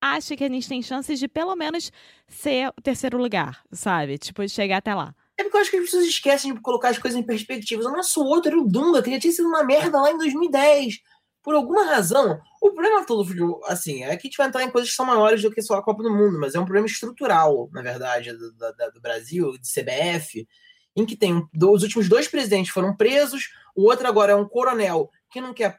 acho 0.00 0.36
que 0.36 0.44
a 0.44 0.48
gente 0.48 0.68
tem 0.68 0.82
chances 0.82 1.18
de 1.18 1.28
pelo 1.28 1.54
menos 1.56 1.90
ser 2.26 2.68
o 2.76 2.82
terceiro 2.82 3.18
lugar, 3.18 3.62
sabe? 3.72 4.18
Tipo, 4.18 4.46
chegar 4.48 4.78
até 4.78 4.94
lá. 4.94 5.14
É 5.38 5.44
porque 5.44 5.56
eu 5.56 5.60
acho 5.60 5.70
que 5.70 5.76
as 5.76 5.84
pessoas 5.84 6.04
esquecem 6.04 6.54
de 6.54 6.60
colocar 6.60 6.90
as 6.90 6.98
coisas 6.98 7.18
em 7.18 7.22
perspectiva. 7.22 7.82
O 7.82 7.92
nosso 7.92 8.22
outro 8.22 8.52
era 8.52 8.60
o 8.60 8.68
Dunga, 8.68 9.02
que 9.02 9.10
já 9.10 9.18
tinha 9.18 9.32
sido 9.32 9.48
uma 9.48 9.64
merda 9.64 10.00
lá 10.00 10.10
em 10.10 10.18
2010 10.18 11.00
por 11.42 11.54
alguma 11.54 11.84
razão, 11.84 12.40
o 12.60 12.70
problema 12.70 13.04
todo, 13.04 13.60
assim, 13.66 14.04
é 14.04 14.16
que 14.16 14.26
a 14.26 14.30
gente 14.30 14.36
vai 14.36 14.46
entrar 14.46 14.62
em 14.62 14.70
coisas 14.70 14.90
que 14.90 14.96
são 14.96 15.04
maiores 15.04 15.42
do 15.42 15.50
que 15.50 15.60
só 15.60 15.74
a 15.74 15.82
Copa 15.82 16.02
do 16.02 16.14
Mundo, 16.14 16.38
mas 16.38 16.54
é 16.54 16.60
um 16.60 16.64
problema 16.64 16.86
estrutural, 16.86 17.68
na 17.72 17.82
verdade, 17.82 18.32
do, 18.32 18.52
do, 18.52 18.92
do 18.94 19.00
Brasil, 19.00 19.52
de 19.58 19.68
CBF, 19.68 20.46
em 20.94 21.04
que 21.04 21.16
tem 21.16 21.44
os 21.60 21.82
últimos 21.82 22.08
dois 22.08 22.28
presidentes 22.28 22.72
foram 22.72 22.94
presos, 22.94 23.50
o 23.74 23.84
outro 23.84 24.06
agora 24.06 24.32
é 24.32 24.34
um 24.34 24.48
coronel 24.48 25.10
que 25.30 25.40
não 25.40 25.54
quer, 25.54 25.78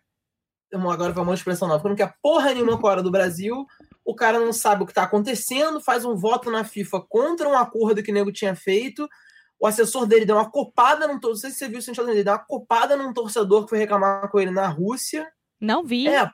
agora 0.74 1.14
vai 1.14 1.24
uma 1.24 1.34
expressão 1.34 1.68
nova, 1.68 1.82
que 1.82 1.90
não 1.90 1.96
quer 1.96 2.16
porra 2.22 2.54
nenhuma 2.54 2.80
com 2.80 2.88
a 2.88 2.92
hora 2.92 3.04
do 3.04 3.12
Brasil, 3.12 3.66
o 4.06 4.16
cara 4.16 4.40
não 4.40 4.52
sabe 4.52 4.84
o 4.84 4.86
que 4.86 4.92
está 4.92 5.04
acontecendo, 5.04 5.80
faz 5.80 6.04
um 6.04 6.16
voto 6.16 6.52
na 6.52 6.64
FIFA 6.64 7.02
contra 7.08 7.48
um 7.48 7.58
acordo 7.58 8.04
que 8.04 8.12
o 8.12 8.14
nego 8.14 8.32
tinha 8.32 8.56
feito, 8.56 9.08
o 9.60 9.68
assessor 9.68 10.06
dele 10.06 10.26
deu 10.26 10.36
uma 10.36 10.50
copada 10.50 11.08
num 11.08 11.20
torcedor, 11.20 11.30
não 11.30 11.38
sei 11.38 11.52
se 11.52 11.58
você 11.58 11.68
viu 11.68 12.06
o 12.06 12.10
ele 12.10 12.24
deu 12.24 12.34
uma 12.34 12.40
copada 12.40 12.98
num 12.98 13.14
torcedor 13.14 13.64
que 13.64 13.70
foi 13.70 13.78
reclamar 13.78 14.30
com 14.30 14.40
ele 14.40 14.52
na 14.52 14.68
Rússia, 14.68 15.32
não 15.64 15.86
vi. 15.86 16.10
É, 16.10 16.30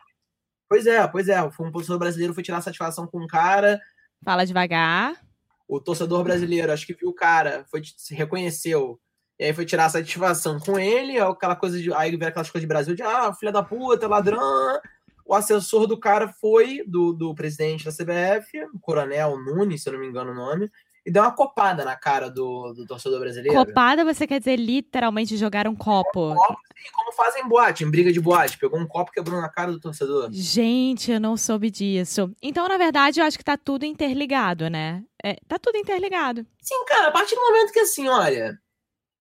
pois 0.67 0.87
é, 0.87 1.07
pois 1.07 1.29
é. 1.29 1.51
Foi 1.51 1.67
um 1.67 1.71
torcedor 1.71 1.99
brasileiro 1.99 2.33
foi 2.33 2.41
tirar 2.41 2.61
satisfação 2.61 3.05
com 3.05 3.23
um 3.23 3.27
cara. 3.27 3.79
Fala 4.25 4.43
devagar. 4.43 5.21
O 5.67 5.79
torcedor 5.79 6.23
brasileiro, 6.23 6.71
acho 6.71 6.87
que 6.87 6.95
viu 6.95 7.09
o 7.09 7.13
cara, 7.13 7.63
foi, 7.69 7.81
se 7.83 8.15
reconheceu. 8.15 8.99
E 9.39 9.45
aí 9.45 9.53
foi 9.53 9.65
tirar 9.65 9.87
satisfação 9.89 10.59
com 10.59 10.77
ele, 10.77 11.17
é 11.17 11.21
aquela 11.21 11.55
coisa 11.55 11.79
de. 11.79 11.93
Aí 11.93 12.15
vê 12.17 12.25
aquelas 12.25 12.49
coisas 12.49 12.61
de 12.61 12.67
Brasil 12.67 12.93
de 12.93 13.01
ah, 13.01 13.33
filha 13.33 13.53
da 13.53 13.63
puta, 13.63 14.07
ladrão. 14.07 14.79
O 15.25 15.33
assessor 15.33 15.87
do 15.87 15.97
cara 15.97 16.27
foi, 16.27 16.83
do, 16.85 17.13
do 17.13 17.33
presidente 17.33 17.85
da 17.85 17.91
CBF, 17.91 18.65
o 18.73 18.79
Coronel 18.79 19.37
Nunes, 19.37 19.83
se 19.83 19.87
eu 19.87 19.93
não 19.93 19.99
me 19.99 20.07
engano 20.07 20.31
o 20.31 20.35
nome, 20.35 20.69
e 21.05 21.11
deu 21.11 21.21
uma 21.21 21.31
copada 21.31 21.85
na 21.85 21.95
cara 21.95 22.29
do, 22.29 22.73
do 22.73 22.85
torcedor 22.85 23.19
brasileiro. 23.19 23.57
Copada, 23.65 24.03
você 24.03 24.27
quer 24.27 24.39
dizer 24.39 24.57
literalmente 24.57 25.37
jogar 25.37 25.67
um 25.67 25.75
copo? 25.75 26.31
Um 26.31 26.35
copo 26.35 26.59
sim, 26.75 26.89
como 26.93 27.11
fazem 27.13 27.43
em 27.43 27.47
boate, 27.47 27.83
em 27.83 27.89
briga 27.89 28.11
de 28.11 28.19
boate. 28.19 28.57
Pegou 28.57 28.79
um 28.79 28.87
copo 28.87 29.11
e 29.11 29.13
quebrou 29.13 29.39
na 29.39 29.49
cara 29.49 29.71
do 29.71 29.79
torcedor. 29.79 30.29
Gente, 30.31 31.11
eu 31.11 31.19
não 31.19 31.37
soube 31.37 31.69
disso. 31.69 32.31
Então, 32.41 32.67
na 32.67 32.77
verdade, 32.77 33.19
eu 33.19 33.25
acho 33.25 33.37
que 33.37 33.43
tá 33.43 33.55
tudo 33.55 33.85
interligado, 33.85 34.69
né? 34.69 35.03
É, 35.23 35.37
tá 35.47 35.57
tudo 35.57 35.77
interligado. 35.77 36.45
Sim, 36.61 36.83
cara, 36.85 37.07
a 37.07 37.11
partir 37.11 37.35
do 37.35 37.41
momento 37.41 37.71
que 37.71 37.79
assim, 37.79 38.07
olha. 38.07 38.59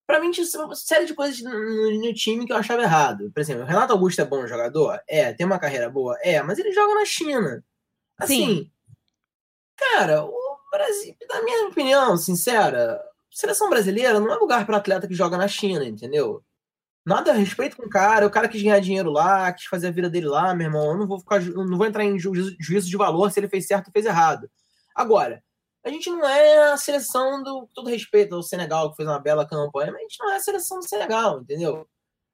Pra 0.09 0.21
mim, 0.21 0.31
tinha 0.31 0.47
uma 0.65 0.75
série 0.75 1.05
de 1.05 1.13
coisas 1.13 1.43
no, 1.43 1.53
no, 1.53 2.15
time 2.15 2.47
que 2.47 2.53
eu 2.55 2.57
achava 2.57 2.81
errado. 2.81 3.31
Por 3.31 3.41
exemplo, 3.41 3.63
o 3.63 3.67
Renato 3.67 3.93
Augusto 3.93 4.23
é 4.23 4.25
bom 4.25 4.47
jogador? 4.47 4.99
É. 5.07 5.35
Tem 5.35 5.45
uma 5.45 5.59
carreira 5.59 5.91
boa? 5.91 6.17
É. 6.23 6.43
Mas 6.43 6.59
ele 6.59 6.73
joga 6.73 6.95
na 6.95 7.05
China. 7.05 7.63
Assim, 8.17 8.47
Sim. 8.47 8.71
cara, 9.77 10.25
o 10.25 10.59
Brasil, 10.73 11.15
na 11.29 11.43
minha 11.43 11.69
opinião, 11.69 12.17
sincera, 12.17 12.99
seleção 13.31 13.69
brasileira 13.69 14.19
não 14.19 14.33
é 14.33 14.37
lugar 14.37 14.65
para 14.65 14.79
atleta 14.79 15.07
que 15.07 15.15
joga 15.15 15.37
na 15.37 15.47
China, 15.47 15.85
entendeu? 15.85 16.43
Nada 17.05 17.33
a 17.33 17.35
respeito 17.35 17.77
com 17.77 17.85
o 17.85 17.91
cara, 17.91 18.27
o 18.27 18.31
cara 18.31 18.49
quis 18.49 18.63
ganhar 18.63 18.81
dinheiro 18.81 19.11
lá, 19.11 19.53
quis 19.53 19.67
fazer 19.67 19.89
a 19.89 19.91
vida 19.93 20.09
dele 20.09 20.27
lá, 20.27 20.55
meu 20.55 20.69
irmão. 20.69 20.93
Eu 20.93 20.97
não 20.97 21.07
vou 21.07 21.21
ficar, 21.21 21.43
não 21.43 21.77
vou 21.77 21.87
entrar 21.87 22.03
em 22.03 22.19
juízo, 22.19 22.57
juízo 22.59 22.89
de 22.89 22.97
valor 22.97 23.31
se 23.31 23.39
ele 23.39 23.49
fez 23.49 23.67
certo 23.67 23.89
ou 23.89 23.93
fez 23.93 24.07
errado. 24.07 24.51
Agora, 24.95 25.43
a 25.85 25.91
gente 25.91 26.11
não 26.11 26.27
é 26.27 26.73
a 26.73 26.77
seleção 26.77 27.43
do 27.43 27.69
todo 27.75 27.89
respeito 27.89 28.35
ao 28.35 28.43
Senegal, 28.43 28.91
que 28.91 28.97
fez 28.97 29.09
uma 29.09 29.19
bela 29.19 29.47
campanha, 29.47 29.93
mas 29.93 30.01
a 30.01 30.03
gente 30.03 30.19
não 30.21 30.33
é 30.33 30.37
a 30.37 30.41
seleção 30.41 30.79
do 30.79 30.89
Senegal, 30.89 31.41
entendeu? 31.41 31.87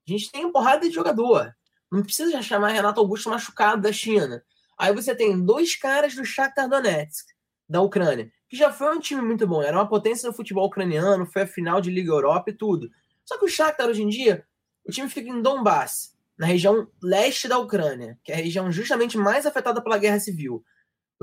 A 0.06 0.10
gente 0.10 0.30
tem 0.30 0.50
porrada 0.50 0.88
de 0.88 0.94
jogador. 0.94 1.54
Não 1.90 2.02
precisa 2.02 2.32
já 2.32 2.42
chamar 2.42 2.68
Renato 2.68 3.00
Augusto 3.00 3.30
machucado 3.30 3.82
da 3.82 3.92
China. 3.92 4.42
Aí 4.78 4.92
você 4.92 5.14
tem 5.14 5.40
dois 5.44 5.76
caras 5.76 6.14
do 6.14 6.24
Shakhtar 6.24 6.68
Donetsk, 6.68 7.26
da 7.68 7.80
Ucrânia, 7.80 8.30
que 8.48 8.56
já 8.56 8.72
foi 8.72 8.96
um 8.96 9.00
time 9.00 9.22
muito 9.22 9.46
bom, 9.46 9.62
era 9.62 9.76
uma 9.76 9.88
potência 9.88 10.28
no 10.28 10.34
futebol 10.34 10.66
ucraniano, 10.66 11.26
foi 11.26 11.42
a 11.42 11.46
final 11.46 11.80
de 11.80 11.90
Liga 11.90 12.10
Europa 12.10 12.50
e 12.50 12.56
tudo. 12.56 12.90
Só 13.24 13.38
que 13.38 13.44
o 13.44 13.48
Shakhtar 13.48 13.88
hoje 13.88 14.02
em 14.02 14.08
dia, 14.08 14.44
o 14.86 14.90
time 14.90 15.08
fica 15.08 15.30
em 15.30 15.40
Donbass, 15.40 16.14
na 16.36 16.46
região 16.46 16.88
leste 17.02 17.48
da 17.48 17.58
Ucrânia, 17.58 18.18
que 18.24 18.32
é 18.32 18.34
a 18.34 18.38
região 18.38 18.70
justamente 18.70 19.16
mais 19.16 19.46
afetada 19.46 19.80
pela 19.82 19.98
guerra 19.98 20.18
civil. 20.18 20.64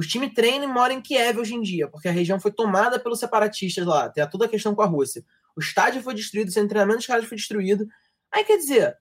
Os 0.02 0.08
times 0.08 0.34
treinam 0.34 0.68
e 0.68 0.74
moram 0.74 0.96
em 0.96 1.02
Kiev 1.02 1.38
hoje 1.38 1.54
em 1.54 1.62
dia, 1.62 1.88
porque 1.88 2.08
a 2.08 2.12
região 2.12 2.40
foi 2.40 2.52
tomada 2.52 3.00
pelos 3.00 3.20
separatistas 3.20 3.86
lá, 3.86 4.10
tem 4.10 4.28
toda 4.28 4.46
a 4.46 4.50
questão 4.50 4.74
com 4.74 4.82
a 4.82 4.88
Rússia. 4.88 5.24
O 5.56 5.60
estádio 5.60 6.02
foi 6.02 6.16
destruído, 6.16 6.48
o 6.48 6.52
centro 6.52 6.70
de 6.70 6.70
treinamento 6.70 6.98
dos 6.98 7.06
caras 7.06 7.26
foi 7.26 7.38
destruído. 7.38 7.88
Aí 8.34 8.44
quer 8.44 8.58
dizer, 8.58 8.98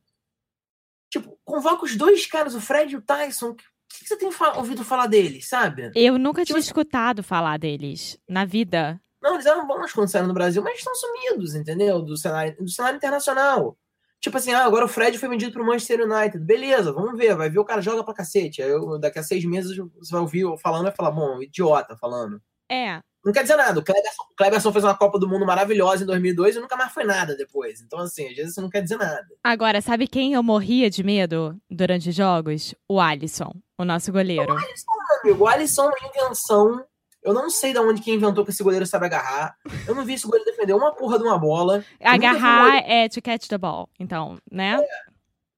tipo, 1.11 1.41
convoca 1.43 1.87
os 1.87 1.97
dois 1.97 2.27
caras, 2.27 2.55
o 2.55 2.61
Fred 2.61 2.93
e 2.93 2.99
o 2.99 3.01
Tyson, 3.01 3.55
que, 3.55 3.65
que 3.89 4.09
você 4.09 4.15
tem 4.15 4.29
ouvido 4.57 4.85
falar 4.85 5.07
deles, 5.07 5.49
sabe? 5.49 5.91
Eu 5.95 6.19
nunca 6.19 6.45
tipo, 6.45 6.59
tinha 6.59 6.61
escutado 6.61 7.23
falar 7.23 7.59
deles 7.59 8.19
na 8.29 8.45
vida. 8.45 9.01
Não, 9.23 9.37
eles 9.37 9.47
eram 9.47 9.67
bons 9.67 9.95
quando 9.95 10.11
saíram 10.11 10.29
no 10.29 10.35
Brasil, 10.35 10.63
mas 10.63 10.81
estão 10.81 10.95
sumidos, 10.95 11.55
entendeu? 11.55 12.03
Do 12.03 12.15
cenário, 12.15 12.55
do 12.63 12.69
cenário 12.69 12.99
internacional. 12.99 13.75
Tipo 14.21 14.37
assim, 14.37 14.53
ah, 14.53 14.65
agora 14.65 14.85
o 14.85 14.89
Fred 14.89 15.17
foi 15.19 15.29
vendido 15.29 15.53
pro 15.53 15.65
Manchester 15.65 16.03
United. 16.03 16.45
Beleza, 16.45 16.93
vamos 16.93 17.17
ver. 17.17 17.35
Vai 17.35 17.49
ver 17.49 17.59
o 17.59 17.65
cara 17.65 17.81
joga 17.81 18.05
pra 18.05 18.15
cacete. 18.15 18.63
Aí 18.63 18.69
eu, 18.69 18.99
daqui 18.99 19.19
a 19.19 19.23
seis 19.23 19.45
meses 19.45 19.77
você 19.77 20.13
vai 20.13 20.21
ouvir 20.21 20.45
falando 20.59 20.83
e 20.83 20.85
vai 20.89 20.95
falar, 20.95 21.11
bom, 21.11 21.41
idiota 21.41 21.97
falando. 21.97 22.41
É. 22.71 23.01
Não 23.25 23.33
quer 23.33 23.43
dizer 23.43 23.57
nada. 23.57 23.81
O 23.81 23.85
Cleberson, 23.85 24.23
o 24.23 24.37
Cleberson 24.37 24.73
fez 24.73 24.85
uma 24.85 24.97
Copa 24.97 25.19
do 25.19 25.29
Mundo 25.29 25.45
maravilhosa 25.45 26.03
em 26.03 26.07
2002 26.07 26.57
e 26.57 26.61
nunca 26.61 26.77
mais 26.77 26.93
foi 26.93 27.05
nada 27.05 27.37
depois. 27.37 27.81
Então, 27.81 27.99
assim, 27.99 28.29
às 28.29 28.35
vezes 28.35 28.53
isso 28.53 28.63
não 28.63 28.71
quer 28.71 28.83
dizer 28.83 28.97
nada. 28.97 29.27
Agora, 29.45 29.81
sabe 29.83 30.07
quem 30.07 30.35
eu 30.35 30.43
morria 30.43 30.89
de 30.89 31.03
medo 31.03 31.57
durante 31.71 32.09
os 32.09 32.15
jogos? 32.15 32.75
O 32.89 32.99
Alisson, 33.01 33.53
o 33.79 33.85
nosso 33.85 34.11
goleiro. 34.11 34.53
O 34.53 34.57
Alisson, 34.57 34.93
amigo. 35.23 35.45
O 35.45 35.47
Alisson 35.47 35.83
é 35.83 35.87
uma 35.89 36.09
invenção. 36.09 36.85
Eu 37.23 37.35
não 37.35 37.51
sei 37.51 37.73
de 37.73 37.79
onde 37.79 38.01
que 38.01 38.13
inventou 38.13 38.45
que 38.45 38.51
esse 38.51 38.63
goleiro 38.63 38.87
sabe 38.87 39.07
agarrar. 39.07 39.57
Eu 39.87 39.95
não 39.95 40.05
vi 40.05 40.15
esse 40.15 40.27
goleiro 40.27 40.45
defender 40.51 40.73
uma 40.73 40.95
porra 40.95 41.19
de 41.19 41.25
uma 41.25 41.39
bola. 41.39 41.85
Agarrar 42.01 42.77
é 42.89 43.09
to 43.09 43.21
catch 43.21 43.47
the 43.47 43.59
ball, 43.59 43.91
então, 43.99 44.39
né? 44.51 44.79
É, 44.81 44.89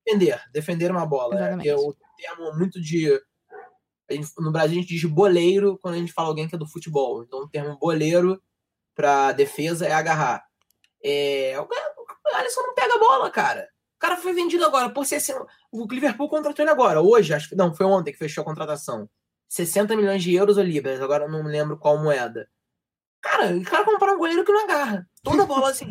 defender, 0.04 0.42
defender 0.52 0.90
uma 0.90 1.07
bola. 1.07 1.62
É, 1.62 1.69
é 1.69 1.76
o 1.76 1.95
termo 2.16 2.52
muito 2.57 2.81
de 2.81 3.21
no 4.38 4.52
Brasil 4.52 4.78
a 4.78 4.81
gente 4.81 4.95
diz 4.95 5.04
boleiro 5.04 5.78
quando 5.81 5.95
a 5.95 5.99
gente 5.99 6.12
fala 6.12 6.28
alguém 6.28 6.49
que 6.49 6.54
é 6.54 6.59
do 6.59 6.69
futebol. 6.69 7.23
Então 7.23 7.40
o 7.40 7.49
termo 7.49 7.78
boleiro 7.78 8.42
para 8.95 9.33
defesa 9.33 9.87
é 9.87 9.92
agarrar. 9.92 10.45
É, 11.02 11.59
o, 11.59 11.62
o 11.62 12.37
Alisson 12.37 12.61
não 12.62 12.75
pega 12.75 12.95
a 12.95 12.99
bola, 12.99 13.31
cara. 13.31 13.69
O 13.97 13.99
cara 13.99 14.16
foi 14.16 14.33
vendido 14.33 14.64
agora 14.64 14.90
por 14.90 15.07
60. 15.07 15.47
O 15.71 15.87
Liverpool 15.87 16.28
contratou 16.28 16.62
ele 16.62 16.71
agora, 16.71 17.00
hoje, 17.00 17.33
acho 17.33 17.49
que. 17.49 17.54
Não, 17.54 17.75
foi 17.75 17.87
ontem 17.87 18.12
que 18.12 18.19
fechou 18.19 18.42
a 18.42 18.45
contratação. 18.45 19.09
60 19.52 19.94
milhões 19.97 20.23
de 20.23 20.35
euros 20.35 20.56
ou 20.56 20.62
libras, 20.62 20.99
agora 21.02 21.28
não 21.28 21.44
me 21.44 21.50
lembro 21.50 21.76
qual 21.76 22.02
moeda. 22.02 22.49
Cara, 23.21 23.54
o 23.54 23.62
cara 23.62 23.85
comprou 23.85 24.14
um 24.14 24.18
goleiro 24.18 24.47
que 24.47 24.50
não 24.50 24.64
agarra. 24.64 25.06
Toda 25.23 25.44
bola 25.44 25.68
assim. 25.68 25.90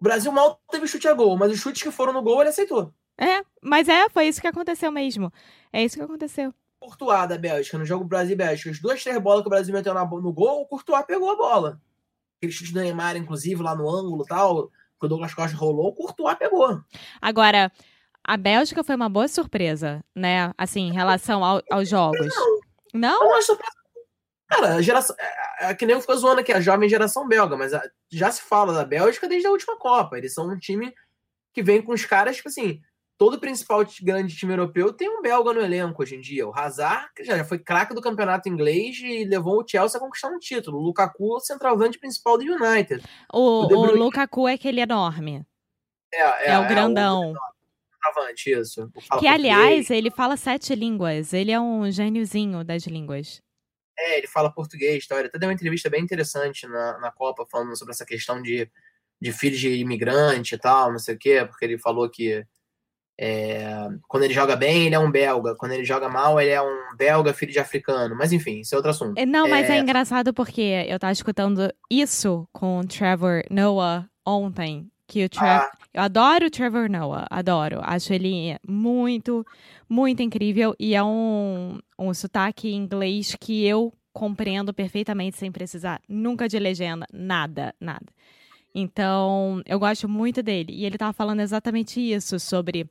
O 0.00 0.02
Brasil 0.02 0.32
mal 0.32 0.60
teve 0.68 0.88
chute 0.88 1.06
a 1.06 1.14
gol, 1.14 1.36
mas 1.36 1.52
os 1.52 1.60
chutes 1.60 1.84
que 1.84 1.92
foram 1.92 2.12
no 2.12 2.20
gol 2.20 2.40
ele 2.40 2.50
aceitou. 2.50 2.92
É, 3.16 3.44
mas 3.62 3.88
é, 3.88 4.08
foi 4.08 4.26
isso 4.26 4.40
que 4.40 4.48
aconteceu 4.48 4.90
mesmo. 4.90 5.32
É 5.72 5.84
isso 5.84 5.96
que 5.96 6.02
aconteceu. 6.02 6.52
Courtois 6.80 7.28
da 7.28 7.38
Bélgica, 7.38 7.78
no 7.78 7.84
jogo 7.84 8.04
Brasil 8.04 8.32
e 8.32 8.36
Bélgica, 8.36 8.70
as 8.70 8.80
duas, 8.80 9.00
três 9.00 9.22
bolas 9.22 9.42
que 9.42 9.46
o 9.46 9.50
Brasil 9.50 9.72
meteu 9.72 9.94
no 9.94 10.32
gol, 10.32 10.62
o 10.62 10.66
Courtois 10.66 11.06
pegou 11.06 11.30
a 11.30 11.36
bola. 11.36 11.80
Aquele 12.38 12.50
chute 12.52 12.72
do 12.72 12.80
Neymar, 12.80 13.16
inclusive, 13.16 13.62
lá 13.62 13.76
no 13.76 13.88
ângulo 13.88 14.24
e 14.24 14.26
tal, 14.26 14.68
que 14.98 15.06
o 15.06 15.08
Douglas 15.08 15.32
Costa 15.32 15.56
rolou, 15.56 15.90
o 15.90 15.94
Courtois 15.94 16.36
pegou. 16.36 16.82
Agora, 17.22 17.70
a 18.24 18.36
Bélgica 18.36 18.82
foi 18.82 18.96
uma 18.96 19.08
boa 19.08 19.28
surpresa, 19.28 20.04
né? 20.12 20.52
Assim, 20.58 20.88
em 20.88 20.92
relação 20.92 21.44
ao, 21.44 21.62
aos 21.70 21.88
jogos. 21.88 22.34
Não? 22.34 22.59
Não? 22.92 23.42
surpresa. 23.42 23.80
Cara, 24.48 24.74
a 24.74 24.82
geração. 24.82 25.14
É, 25.18 25.66
é, 25.66 25.70
é, 25.70 25.74
que 25.74 25.86
nem 25.86 26.00
ficou 26.00 26.16
zoando 26.16 26.40
aqui, 26.40 26.52
a 26.52 26.60
jovem 26.60 26.88
geração 26.88 27.28
belga, 27.28 27.56
mas 27.56 27.72
a, 27.72 27.82
já 28.10 28.30
se 28.32 28.42
fala 28.42 28.72
da 28.72 28.84
Bélgica 28.84 29.28
desde 29.28 29.46
a 29.46 29.50
última 29.50 29.76
Copa. 29.76 30.18
Eles 30.18 30.34
são 30.34 30.48
um 30.48 30.58
time 30.58 30.92
que 31.54 31.62
vem 31.62 31.80
com 31.80 31.92
os 31.92 32.04
caras, 32.04 32.36
tipo 32.36 32.48
assim, 32.48 32.80
todo 33.16 33.38
principal 33.38 33.84
grande 34.02 34.34
time 34.34 34.52
europeu 34.52 34.92
tem 34.92 35.08
um 35.08 35.20
belga 35.22 35.52
no 35.52 35.60
elenco 35.60 36.02
hoje 36.02 36.16
em 36.16 36.20
dia. 36.20 36.48
O 36.48 36.56
Hazard, 36.56 37.08
que 37.14 37.22
já 37.22 37.44
foi 37.44 37.58
craque 37.58 37.94
do 37.94 38.00
campeonato 38.00 38.48
inglês 38.48 38.96
e 38.98 39.24
levou 39.24 39.60
o 39.60 39.68
Chelsea 39.68 39.98
a 39.98 40.00
conquistar 40.00 40.28
um 40.28 40.38
título. 40.38 40.78
O 40.78 40.82
Lukaku, 40.82 41.36
o 41.36 41.40
centroavante 41.40 41.98
principal 41.98 42.36
do 42.36 42.44
United. 42.44 43.04
O, 43.32 43.66
o, 43.66 43.66
o 43.66 43.94
Lukaku 43.94 44.48
é 44.48 44.54
aquele 44.54 44.80
enorme. 44.80 45.46
É, 46.12 46.22
é, 46.22 46.50
é 46.52 46.58
o 46.58 46.66
grandão. 46.66 47.34
Centroavante, 48.00 48.50
isso. 48.50 48.90
Que, 49.18 49.26
aliás, 49.26 49.90
ele 49.90 50.10
fala 50.10 50.36
sete 50.36 50.74
línguas. 50.74 51.32
Ele 51.32 51.52
é 51.52 51.60
um 51.60 51.90
gêniozinho 51.90 52.64
das 52.64 52.84
línguas. 52.84 53.42
É, 53.98 54.18
ele 54.18 54.26
fala 54.26 54.52
português? 54.52 55.06
Ele 55.10 55.26
até 55.26 55.38
deu 55.38 55.48
uma 55.48 55.54
entrevista 55.54 55.90
bem 55.90 56.02
interessante 56.02 56.66
na, 56.66 56.98
na 56.98 57.10
Copa, 57.10 57.46
falando 57.50 57.76
sobre 57.76 57.92
essa 57.92 58.06
questão 58.06 58.40
de, 58.40 58.70
de 59.20 59.32
filhos 59.32 59.60
de 59.60 59.74
imigrante 59.74 60.54
e 60.54 60.58
tal, 60.58 60.90
não 60.90 60.98
sei 60.98 61.14
o 61.14 61.18
quê, 61.18 61.44
porque 61.44 61.64
ele 61.64 61.78
falou 61.78 62.08
que 62.08 62.44
é, 63.22 63.86
quando 64.08 64.22
ele 64.22 64.32
joga 64.32 64.56
bem, 64.56 64.86
ele 64.86 64.94
é 64.94 64.98
um 64.98 65.10
belga. 65.10 65.54
Quando 65.54 65.72
ele 65.72 65.84
joga 65.84 66.08
mal, 66.08 66.40
ele 66.40 66.50
é 66.50 66.62
um 66.62 66.96
belga 66.96 67.34
filho 67.34 67.52
de 67.52 67.58
africano. 67.58 68.16
Mas 68.16 68.32
enfim, 68.32 68.60
isso 68.60 68.74
é 68.74 68.76
outro 68.76 68.90
assunto. 68.90 69.22
Não, 69.26 69.46
mas 69.46 69.68
é, 69.68 69.76
é 69.76 69.78
engraçado 69.78 70.32
porque 70.32 70.86
eu 70.88 70.98
tava 70.98 71.12
escutando 71.12 71.70
isso 71.90 72.48
com 72.50 72.80
o 72.80 72.86
Trevor 72.86 73.42
Noah 73.50 74.08
ontem. 74.26 74.89
Que 75.10 75.24
o 75.24 75.28
Trevor. 75.28 75.48
Ah. 75.48 75.72
Eu 75.92 76.02
adoro 76.02 76.46
o 76.46 76.50
Trevor 76.50 76.88
Noah, 76.88 77.26
adoro. 77.28 77.80
Acho 77.82 78.12
ele 78.12 78.56
muito, 78.64 79.44
muito 79.88 80.22
incrível. 80.22 80.72
E 80.78 80.94
é 80.94 81.02
um, 81.02 81.80
um 81.98 82.14
sotaque 82.14 82.72
inglês 82.72 83.34
que 83.34 83.66
eu 83.66 83.92
compreendo 84.12 84.72
perfeitamente 84.72 85.36
sem 85.36 85.50
precisar 85.50 86.00
nunca 86.08 86.48
de 86.48 86.60
legenda, 86.60 87.06
nada, 87.12 87.74
nada. 87.80 88.06
Então, 88.72 89.60
eu 89.66 89.80
gosto 89.80 90.08
muito 90.08 90.44
dele. 90.44 90.72
E 90.72 90.86
ele 90.86 90.94
estava 90.94 91.12
falando 91.12 91.40
exatamente 91.40 92.00
isso, 92.00 92.38
sobre 92.38 92.88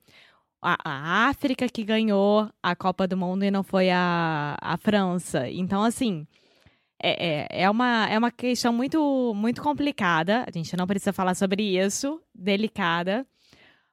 a, 0.62 0.78
a, 0.84 1.30
África 1.30 1.70
que 1.70 1.86
ganhou 1.86 2.50
a 2.62 2.76
Copa 2.76 3.08
do 3.08 3.16
Mundo 3.16 3.46
e 3.46 3.52
não 3.52 3.64
foi 3.64 3.90
a, 3.92 4.58
a 4.60 4.76
França. 4.76 5.50
Então, 5.50 5.86
assim, 5.86 6.28
é, 7.02 7.48
é, 7.48 7.64
é, 7.64 7.70
uma, 7.70 8.08
é 8.10 8.18
uma 8.18 8.32
questão 8.32 8.74
muito, 8.74 9.34
muito 9.36 9.62
complicada. 9.62 10.46
A 10.48 10.52
gente 10.52 10.76
não 10.76 10.88
precisa 10.88 11.14
falar 11.14 11.36
sobre 11.36 11.64
isso, 11.64 12.22
delicada. 12.34 13.26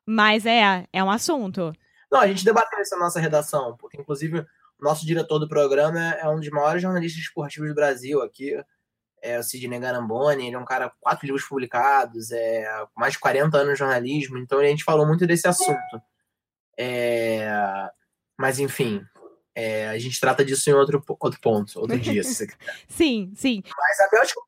Mas 0.06 0.46
é, 0.46 0.86
é 0.92 1.02
um 1.02 1.10
assunto. 1.10 1.72
Não, 2.10 2.20
a 2.20 2.28
gente 2.28 2.44
debateu 2.44 2.80
isso 2.80 2.94
na 2.94 3.04
nossa 3.04 3.20
redação, 3.20 3.76
porque, 3.76 4.00
inclusive, 4.00 4.40
o 4.40 4.46
nosso 4.80 5.04
diretor 5.04 5.38
do 5.38 5.48
programa 5.48 6.00
é 6.14 6.28
um 6.28 6.38
dos 6.38 6.48
maiores 6.50 6.82
jornalistas 6.82 7.22
esportivos 7.22 7.68
do 7.68 7.74
Brasil 7.74 8.22
aqui 8.22 8.56
é 9.26 9.38
o 9.38 9.42
Sidney 9.42 9.80
Garamboni, 9.80 10.46
ele 10.46 10.56
é 10.56 10.58
um 10.58 10.64
cara 10.64 10.90
com 10.90 10.96
quatro 11.00 11.26
livros 11.26 11.44
publicados, 11.44 12.30
é, 12.30 12.66
mais 12.96 13.14
de 13.14 13.18
40 13.18 13.56
anos 13.56 13.72
de 13.72 13.78
jornalismo, 13.78 14.38
então 14.38 14.58
a 14.58 14.64
gente 14.64 14.84
falou 14.84 15.06
muito 15.06 15.26
desse 15.26 15.48
assunto. 15.48 16.00
É, 16.78 17.48
mas, 18.38 18.58
enfim, 18.58 19.02
é, 19.56 19.88
a 19.88 19.98
gente 19.98 20.20
trata 20.20 20.44
disso 20.44 20.68
em 20.68 20.74
outro, 20.74 21.02
outro 21.18 21.40
ponto, 21.40 21.80
outro 21.80 21.98
dia, 21.98 22.22
se 22.22 22.34
você 22.34 22.46
quiser. 22.46 22.58
Sim, 22.86 23.32
sim. 23.34 23.62
Mas 23.64 24.00
a 24.00 24.10
Bélgica 24.10 24.38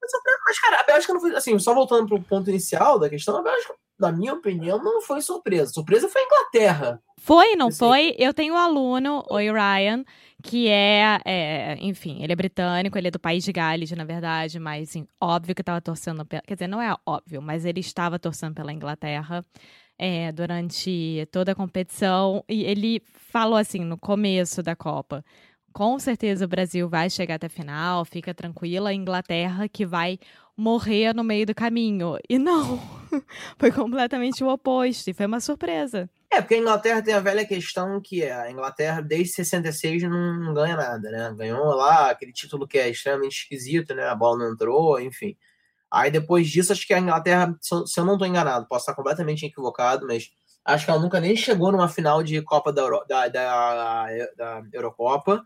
Mas, 0.47 0.61
cara, 0.61 0.81
a 0.81 0.85
Bélgica 0.85 1.15
não 1.15 1.21
foi. 1.21 1.35
Assim, 1.35 1.59
só 1.59 1.73
voltando 1.73 2.07
para 2.07 2.17
o 2.19 2.23
ponto 2.23 2.51
inicial 2.51 2.99
da 2.99 3.09
questão, 3.09 3.39
a 3.39 3.43
Bélgica, 3.43 3.75
na 3.99 4.13
minha 4.13 4.35
opinião, 4.35 4.83
não 4.83 5.01
foi 5.01 5.23
surpresa. 5.23 5.73
Surpresa 5.73 6.11
foi 6.11 6.21
a 6.21 6.25
Inglaterra. 6.27 7.03
Foi, 7.17 7.57
não 7.57 7.69
assim, 7.69 7.79
foi? 7.79 8.15
Eu 8.19 8.35
tenho 8.35 8.53
um 8.53 8.59
aluno, 8.59 9.25
oi 9.31 9.51
Ryan, 9.51 10.05
que 10.43 10.69
é, 10.69 11.19
é, 11.25 11.79
enfim, 11.81 12.23
ele 12.23 12.35
é 12.35 12.37
britânico, 12.37 12.99
ele 12.99 13.09
é 13.09 13.11
do 13.11 13.19
país 13.19 13.43
de 13.43 13.51
Gales, 13.51 13.91
na 13.93 14.05
verdade, 14.05 14.59
mas 14.59 14.91
assim, 14.91 15.09
óbvio 15.19 15.55
que 15.55 15.63
estava 15.63 15.81
torcendo, 15.81 16.25
pela, 16.27 16.43
quer 16.43 16.55
dizer, 16.55 16.69
não 16.69 16.83
é 16.83 16.95
óbvio, 17.07 17.41
mas 17.41 17.65
ele 17.65 17.81
estava 17.81 18.19
torcendo 18.19 18.55
pela 18.55 18.73
Inglaterra 18.73 19.45
é, 19.99 20.31
durante 20.33 21.27
toda 21.33 21.53
a 21.53 21.55
competição 21.55 22.45
e 22.49 22.65
ele 22.65 23.03
falou 23.05 23.57
assim 23.57 23.81
no 23.81 23.99
começo 23.99 24.63
da 24.63 24.77
Copa, 24.77 25.25
com 25.73 25.99
certeza 25.99 26.45
o 26.45 26.49
Brasil 26.49 26.89
vai 26.89 27.11
chegar 27.11 27.37
até 27.37 27.47
a 27.47 27.51
final, 27.51 28.05
fica 28.05 28.35
tranquila, 28.35 28.91
a 28.91 28.95
Inglaterra 28.95 29.69
que 29.69 29.85
vai 29.85 30.19
morrer 30.57 31.15
no 31.15 31.23
meio 31.23 31.47
do 31.47 31.55
caminho. 31.55 32.17
E 32.29 32.39
não, 32.39 32.81
foi 33.59 33.71
completamente 33.71 34.43
o 34.43 34.49
oposto, 34.49 35.09
e 35.09 35.15
foi 35.15 35.27
uma 35.27 35.41
surpresa. 35.41 36.11
É, 36.31 36.41
porque 36.41 36.57
a 36.57 36.59
Inglaterra 36.59 37.01
tem 37.01 37.15
a 37.15 37.21
velha 37.21 37.47
questão 37.47 38.01
que 38.01 38.23
a 38.25 38.51
Inglaterra 38.51 39.01
desde 39.01 39.35
66 39.35 40.03
não, 40.03 40.41
não 40.41 40.53
ganha 40.53 40.77
nada, 40.77 41.11
né? 41.11 41.35
Ganhou 41.37 41.65
lá 41.75 42.11
aquele 42.11 42.33
título 42.33 42.67
que 42.67 42.77
é 42.77 42.89
extremamente 42.89 43.43
esquisito, 43.43 43.95
né? 43.95 44.07
A 44.07 44.15
bola 44.15 44.39
não 44.39 44.53
entrou, 44.53 45.01
enfim. 45.01 45.37
Aí 45.91 46.11
depois 46.11 46.49
disso, 46.49 46.73
acho 46.73 46.87
que 46.87 46.93
a 46.93 46.99
Inglaterra, 46.99 47.57
se 47.61 47.99
eu 47.99 48.05
não 48.05 48.15
estou 48.15 48.29
enganado, 48.29 48.67
posso 48.69 48.83
estar 48.83 48.95
completamente 48.95 49.47
equivocado, 49.47 50.07
mas 50.07 50.31
acho 50.65 50.85
que 50.85 50.91
ela 50.91 51.01
nunca 51.01 51.21
nem 51.21 51.35
chegou 51.35 51.73
numa 51.73 51.89
final 51.89 52.23
de 52.23 52.43
Copa 52.43 52.73
da, 52.73 52.83
Euro, 52.83 53.05
da, 53.09 53.29
da, 53.29 54.07
da, 54.37 54.63
Eurocopa 54.73 55.43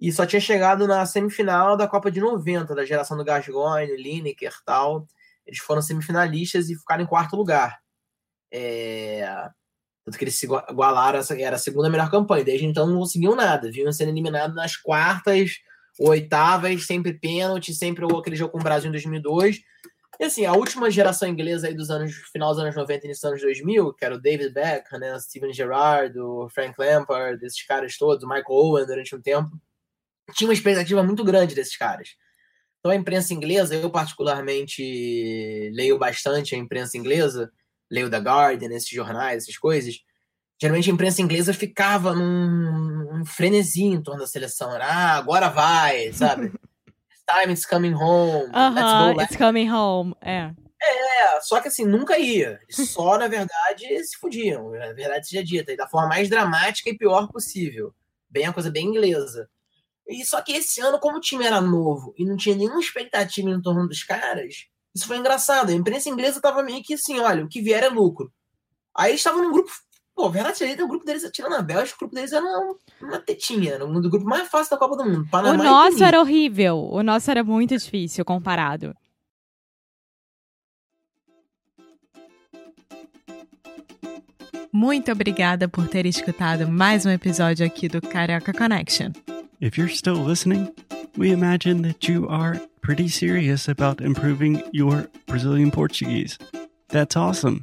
e 0.00 0.12
só 0.12 0.26
tinha 0.26 0.40
chegado 0.40 0.86
na 0.86 1.06
semifinal 1.06 1.76
da 1.76 1.86
Copa 1.86 2.10
de 2.10 2.20
90, 2.20 2.74
da 2.74 2.84
geração 2.84 3.16
do 3.16 3.24
Gascoigne, 3.24 3.96
Lineker 3.96 4.52
e 4.52 4.64
tal. 4.64 5.06
Eles 5.46 5.60
foram 5.60 5.80
semifinalistas 5.80 6.68
e 6.70 6.76
ficaram 6.76 7.02
em 7.02 7.06
quarto 7.06 7.36
lugar. 7.36 7.78
É... 8.52 9.48
Tanto 10.04 10.16
que 10.16 10.24
eles 10.24 10.36
se 10.36 10.46
igualaram, 10.46 11.20
era 11.38 11.56
a 11.56 11.58
segunda 11.58 11.90
melhor 11.90 12.10
campanha. 12.10 12.44
Desde 12.44 12.64
então 12.66 12.86
não 12.86 12.98
conseguiam 12.98 13.34
nada. 13.34 13.70
Vinham 13.70 13.92
sendo 13.92 14.10
eliminados 14.10 14.54
nas 14.54 14.76
quartas, 14.76 15.58
oitavas, 15.98 16.86
sempre 16.86 17.12
pênalti, 17.12 17.74
sempre 17.74 18.04
aquele 18.04 18.36
jogo 18.36 18.52
com 18.52 18.60
o 18.60 18.62
Brasil 18.62 18.88
em 18.88 18.92
2002. 18.92 19.60
E 20.20 20.24
assim, 20.24 20.44
a 20.44 20.52
última 20.52 20.90
geração 20.90 21.28
inglesa 21.28 21.68
aí 21.68 21.74
dos 21.74 21.90
anos, 21.90 22.12
final 22.32 22.50
dos 22.50 22.58
anos 22.58 22.74
90 22.74 23.04
e 23.04 23.06
início 23.06 23.22
dos 23.22 23.30
anos 23.30 23.42
2000, 23.42 23.94
que 23.94 24.04
era 24.04 24.14
o 24.16 24.20
David 24.20 24.52
Beckham, 24.52 24.98
né, 24.98 25.18
Steven 25.20 25.52
Gerrard, 25.52 26.18
o 26.18 26.48
Frank 26.48 26.74
Lampard, 26.76 27.44
esses 27.44 27.64
caras 27.64 27.96
todos, 27.96 28.24
o 28.24 28.28
Michael 28.28 28.44
Owen 28.48 28.86
durante 28.86 29.14
um 29.14 29.20
tempo, 29.20 29.50
tinha 30.34 30.48
uma 30.48 30.54
expectativa 30.54 31.02
muito 31.04 31.22
grande 31.22 31.54
desses 31.54 31.76
caras. 31.76 32.16
Então 32.80 32.90
a 32.90 32.96
imprensa 32.96 33.32
inglesa, 33.32 33.74
eu 33.76 33.90
particularmente 33.90 35.70
leio 35.72 35.98
bastante 35.98 36.54
a 36.54 36.58
imprensa 36.58 36.98
inglesa, 36.98 37.52
leio 37.90 38.10
The 38.10 38.18
Guardian, 38.18 38.74
esses 38.74 38.90
jornais, 38.90 39.44
essas 39.44 39.56
coisas, 39.56 40.00
geralmente 40.60 40.90
a 40.90 40.92
imprensa 40.92 41.22
inglesa 41.22 41.54
ficava 41.54 42.14
num, 42.14 43.18
num 43.18 43.24
frenesi 43.24 43.84
em 43.84 44.02
torno 44.02 44.20
da 44.20 44.26
seleção. 44.26 44.74
Era, 44.74 44.86
ah, 44.86 45.16
agora 45.16 45.48
vai, 45.48 46.12
sabe? 46.12 46.52
Time 47.30 47.52
it's 47.52 47.66
coming 47.66 47.94
home. 47.94 48.48
Uh 48.48 48.74
-huh, 48.74 49.14
go, 49.14 49.20
it's 49.20 49.36
coming 49.36 49.70
home, 49.70 50.14
é. 50.22 50.50
É, 50.80 51.40
só 51.42 51.60
que 51.60 51.68
assim, 51.68 51.84
nunca 51.84 52.18
ia. 52.18 52.58
Só, 52.70 53.18
na 53.18 53.28
verdade, 53.28 54.04
se 54.04 54.16
fudiam. 54.16 54.70
Na 54.70 54.92
verdade, 54.92 55.28
seja 55.28 55.44
dita. 55.44 55.72
E 55.72 55.76
da 55.76 55.88
forma 55.88 56.08
mais 56.08 56.28
dramática 56.28 56.88
e 56.88 56.96
pior 56.96 57.28
possível. 57.28 57.92
Bem, 58.30 58.46
a 58.46 58.52
coisa 58.52 58.70
bem 58.70 58.86
inglesa. 58.86 59.48
E 60.06 60.24
só 60.24 60.40
que 60.40 60.52
esse 60.52 60.80
ano, 60.80 60.98
como 60.98 61.18
o 61.18 61.20
time 61.20 61.44
era 61.44 61.60
novo 61.60 62.14
e 62.16 62.24
não 62.24 62.36
tinha 62.36 62.56
nenhuma 62.56 62.80
expectativa 62.80 63.50
em 63.50 63.60
torno 63.60 63.86
dos 63.86 64.02
caras, 64.02 64.66
isso 64.94 65.06
foi 65.06 65.18
engraçado. 65.18 65.70
A 65.70 65.74
imprensa 65.74 66.08
inglesa 66.08 66.40
tava 66.40 66.62
meio 66.62 66.82
que 66.82 66.94
assim, 66.94 67.18
olha, 67.18 67.44
o 67.44 67.48
que 67.48 67.60
vier 67.60 67.82
é 67.82 67.88
lucro. 67.88 68.32
Aí 68.96 69.10
eles 69.10 69.20
estavam 69.20 69.42
num 69.42 69.52
grupo. 69.52 69.70
Pô, 70.18 70.28
verdade, 70.28 70.64
o 70.82 70.88
grupo 70.88 71.04
deles, 71.04 71.22
tirando 71.32 71.52
a 71.52 71.62
Bélgica, 71.62 71.94
o 71.94 71.98
grupo 72.00 72.16
deles 72.16 72.32
era 72.32 72.44
uma, 72.44 72.74
uma 73.00 73.18
tetinha, 73.20 73.74
era 73.74 73.86
um 73.86 74.00
do 74.00 74.10
grupo 74.10 74.26
mais 74.26 74.48
fácil 74.48 74.72
da 74.72 74.76
Copa 74.76 74.96
do 74.96 75.04
Mundo. 75.04 75.28
Panamá 75.30 75.62
o 75.62 75.64
nosso 75.64 76.02
era 76.02 76.20
horrível, 76.20 76.88
o 76.90 77.04
nosso 77.04 77.30
era 77.30 77.44
muito 77.44 77.76
difícil 77.76 78.24
comparado. 78.24 78.92
Muito 84.72 85.12
obrigada 85.12 85.68
por 85.68 85.86
ter 85.86 86.04
escutado 86.04 86.66
mais 86.66 87.06
um 87.06 87.10
episódio 87.10 87.64
aqui 87.64 87.86
do 87.86 88.02
Carioca 88.02 88.52
Connection. 88.52 89.12
If 89.60 89.78
you're 89.78 89.94
still 89.94 90.24
listening, 90.26 90.68
we 91.16 91.30
imagine 91.30 91.82
that 91.82 92.10
you 92.10 92.28
are 92.28 92.60
pretty 92.80 93.08
serious 93.08 93.68
about 93.68 94.02
improving 94.02 94.64
your 94.72 95.08
Brazilian 95.28 95.70
Portuguese. 95.70 96.38
That's 96.88 97.16
awesome. 97.16 97.62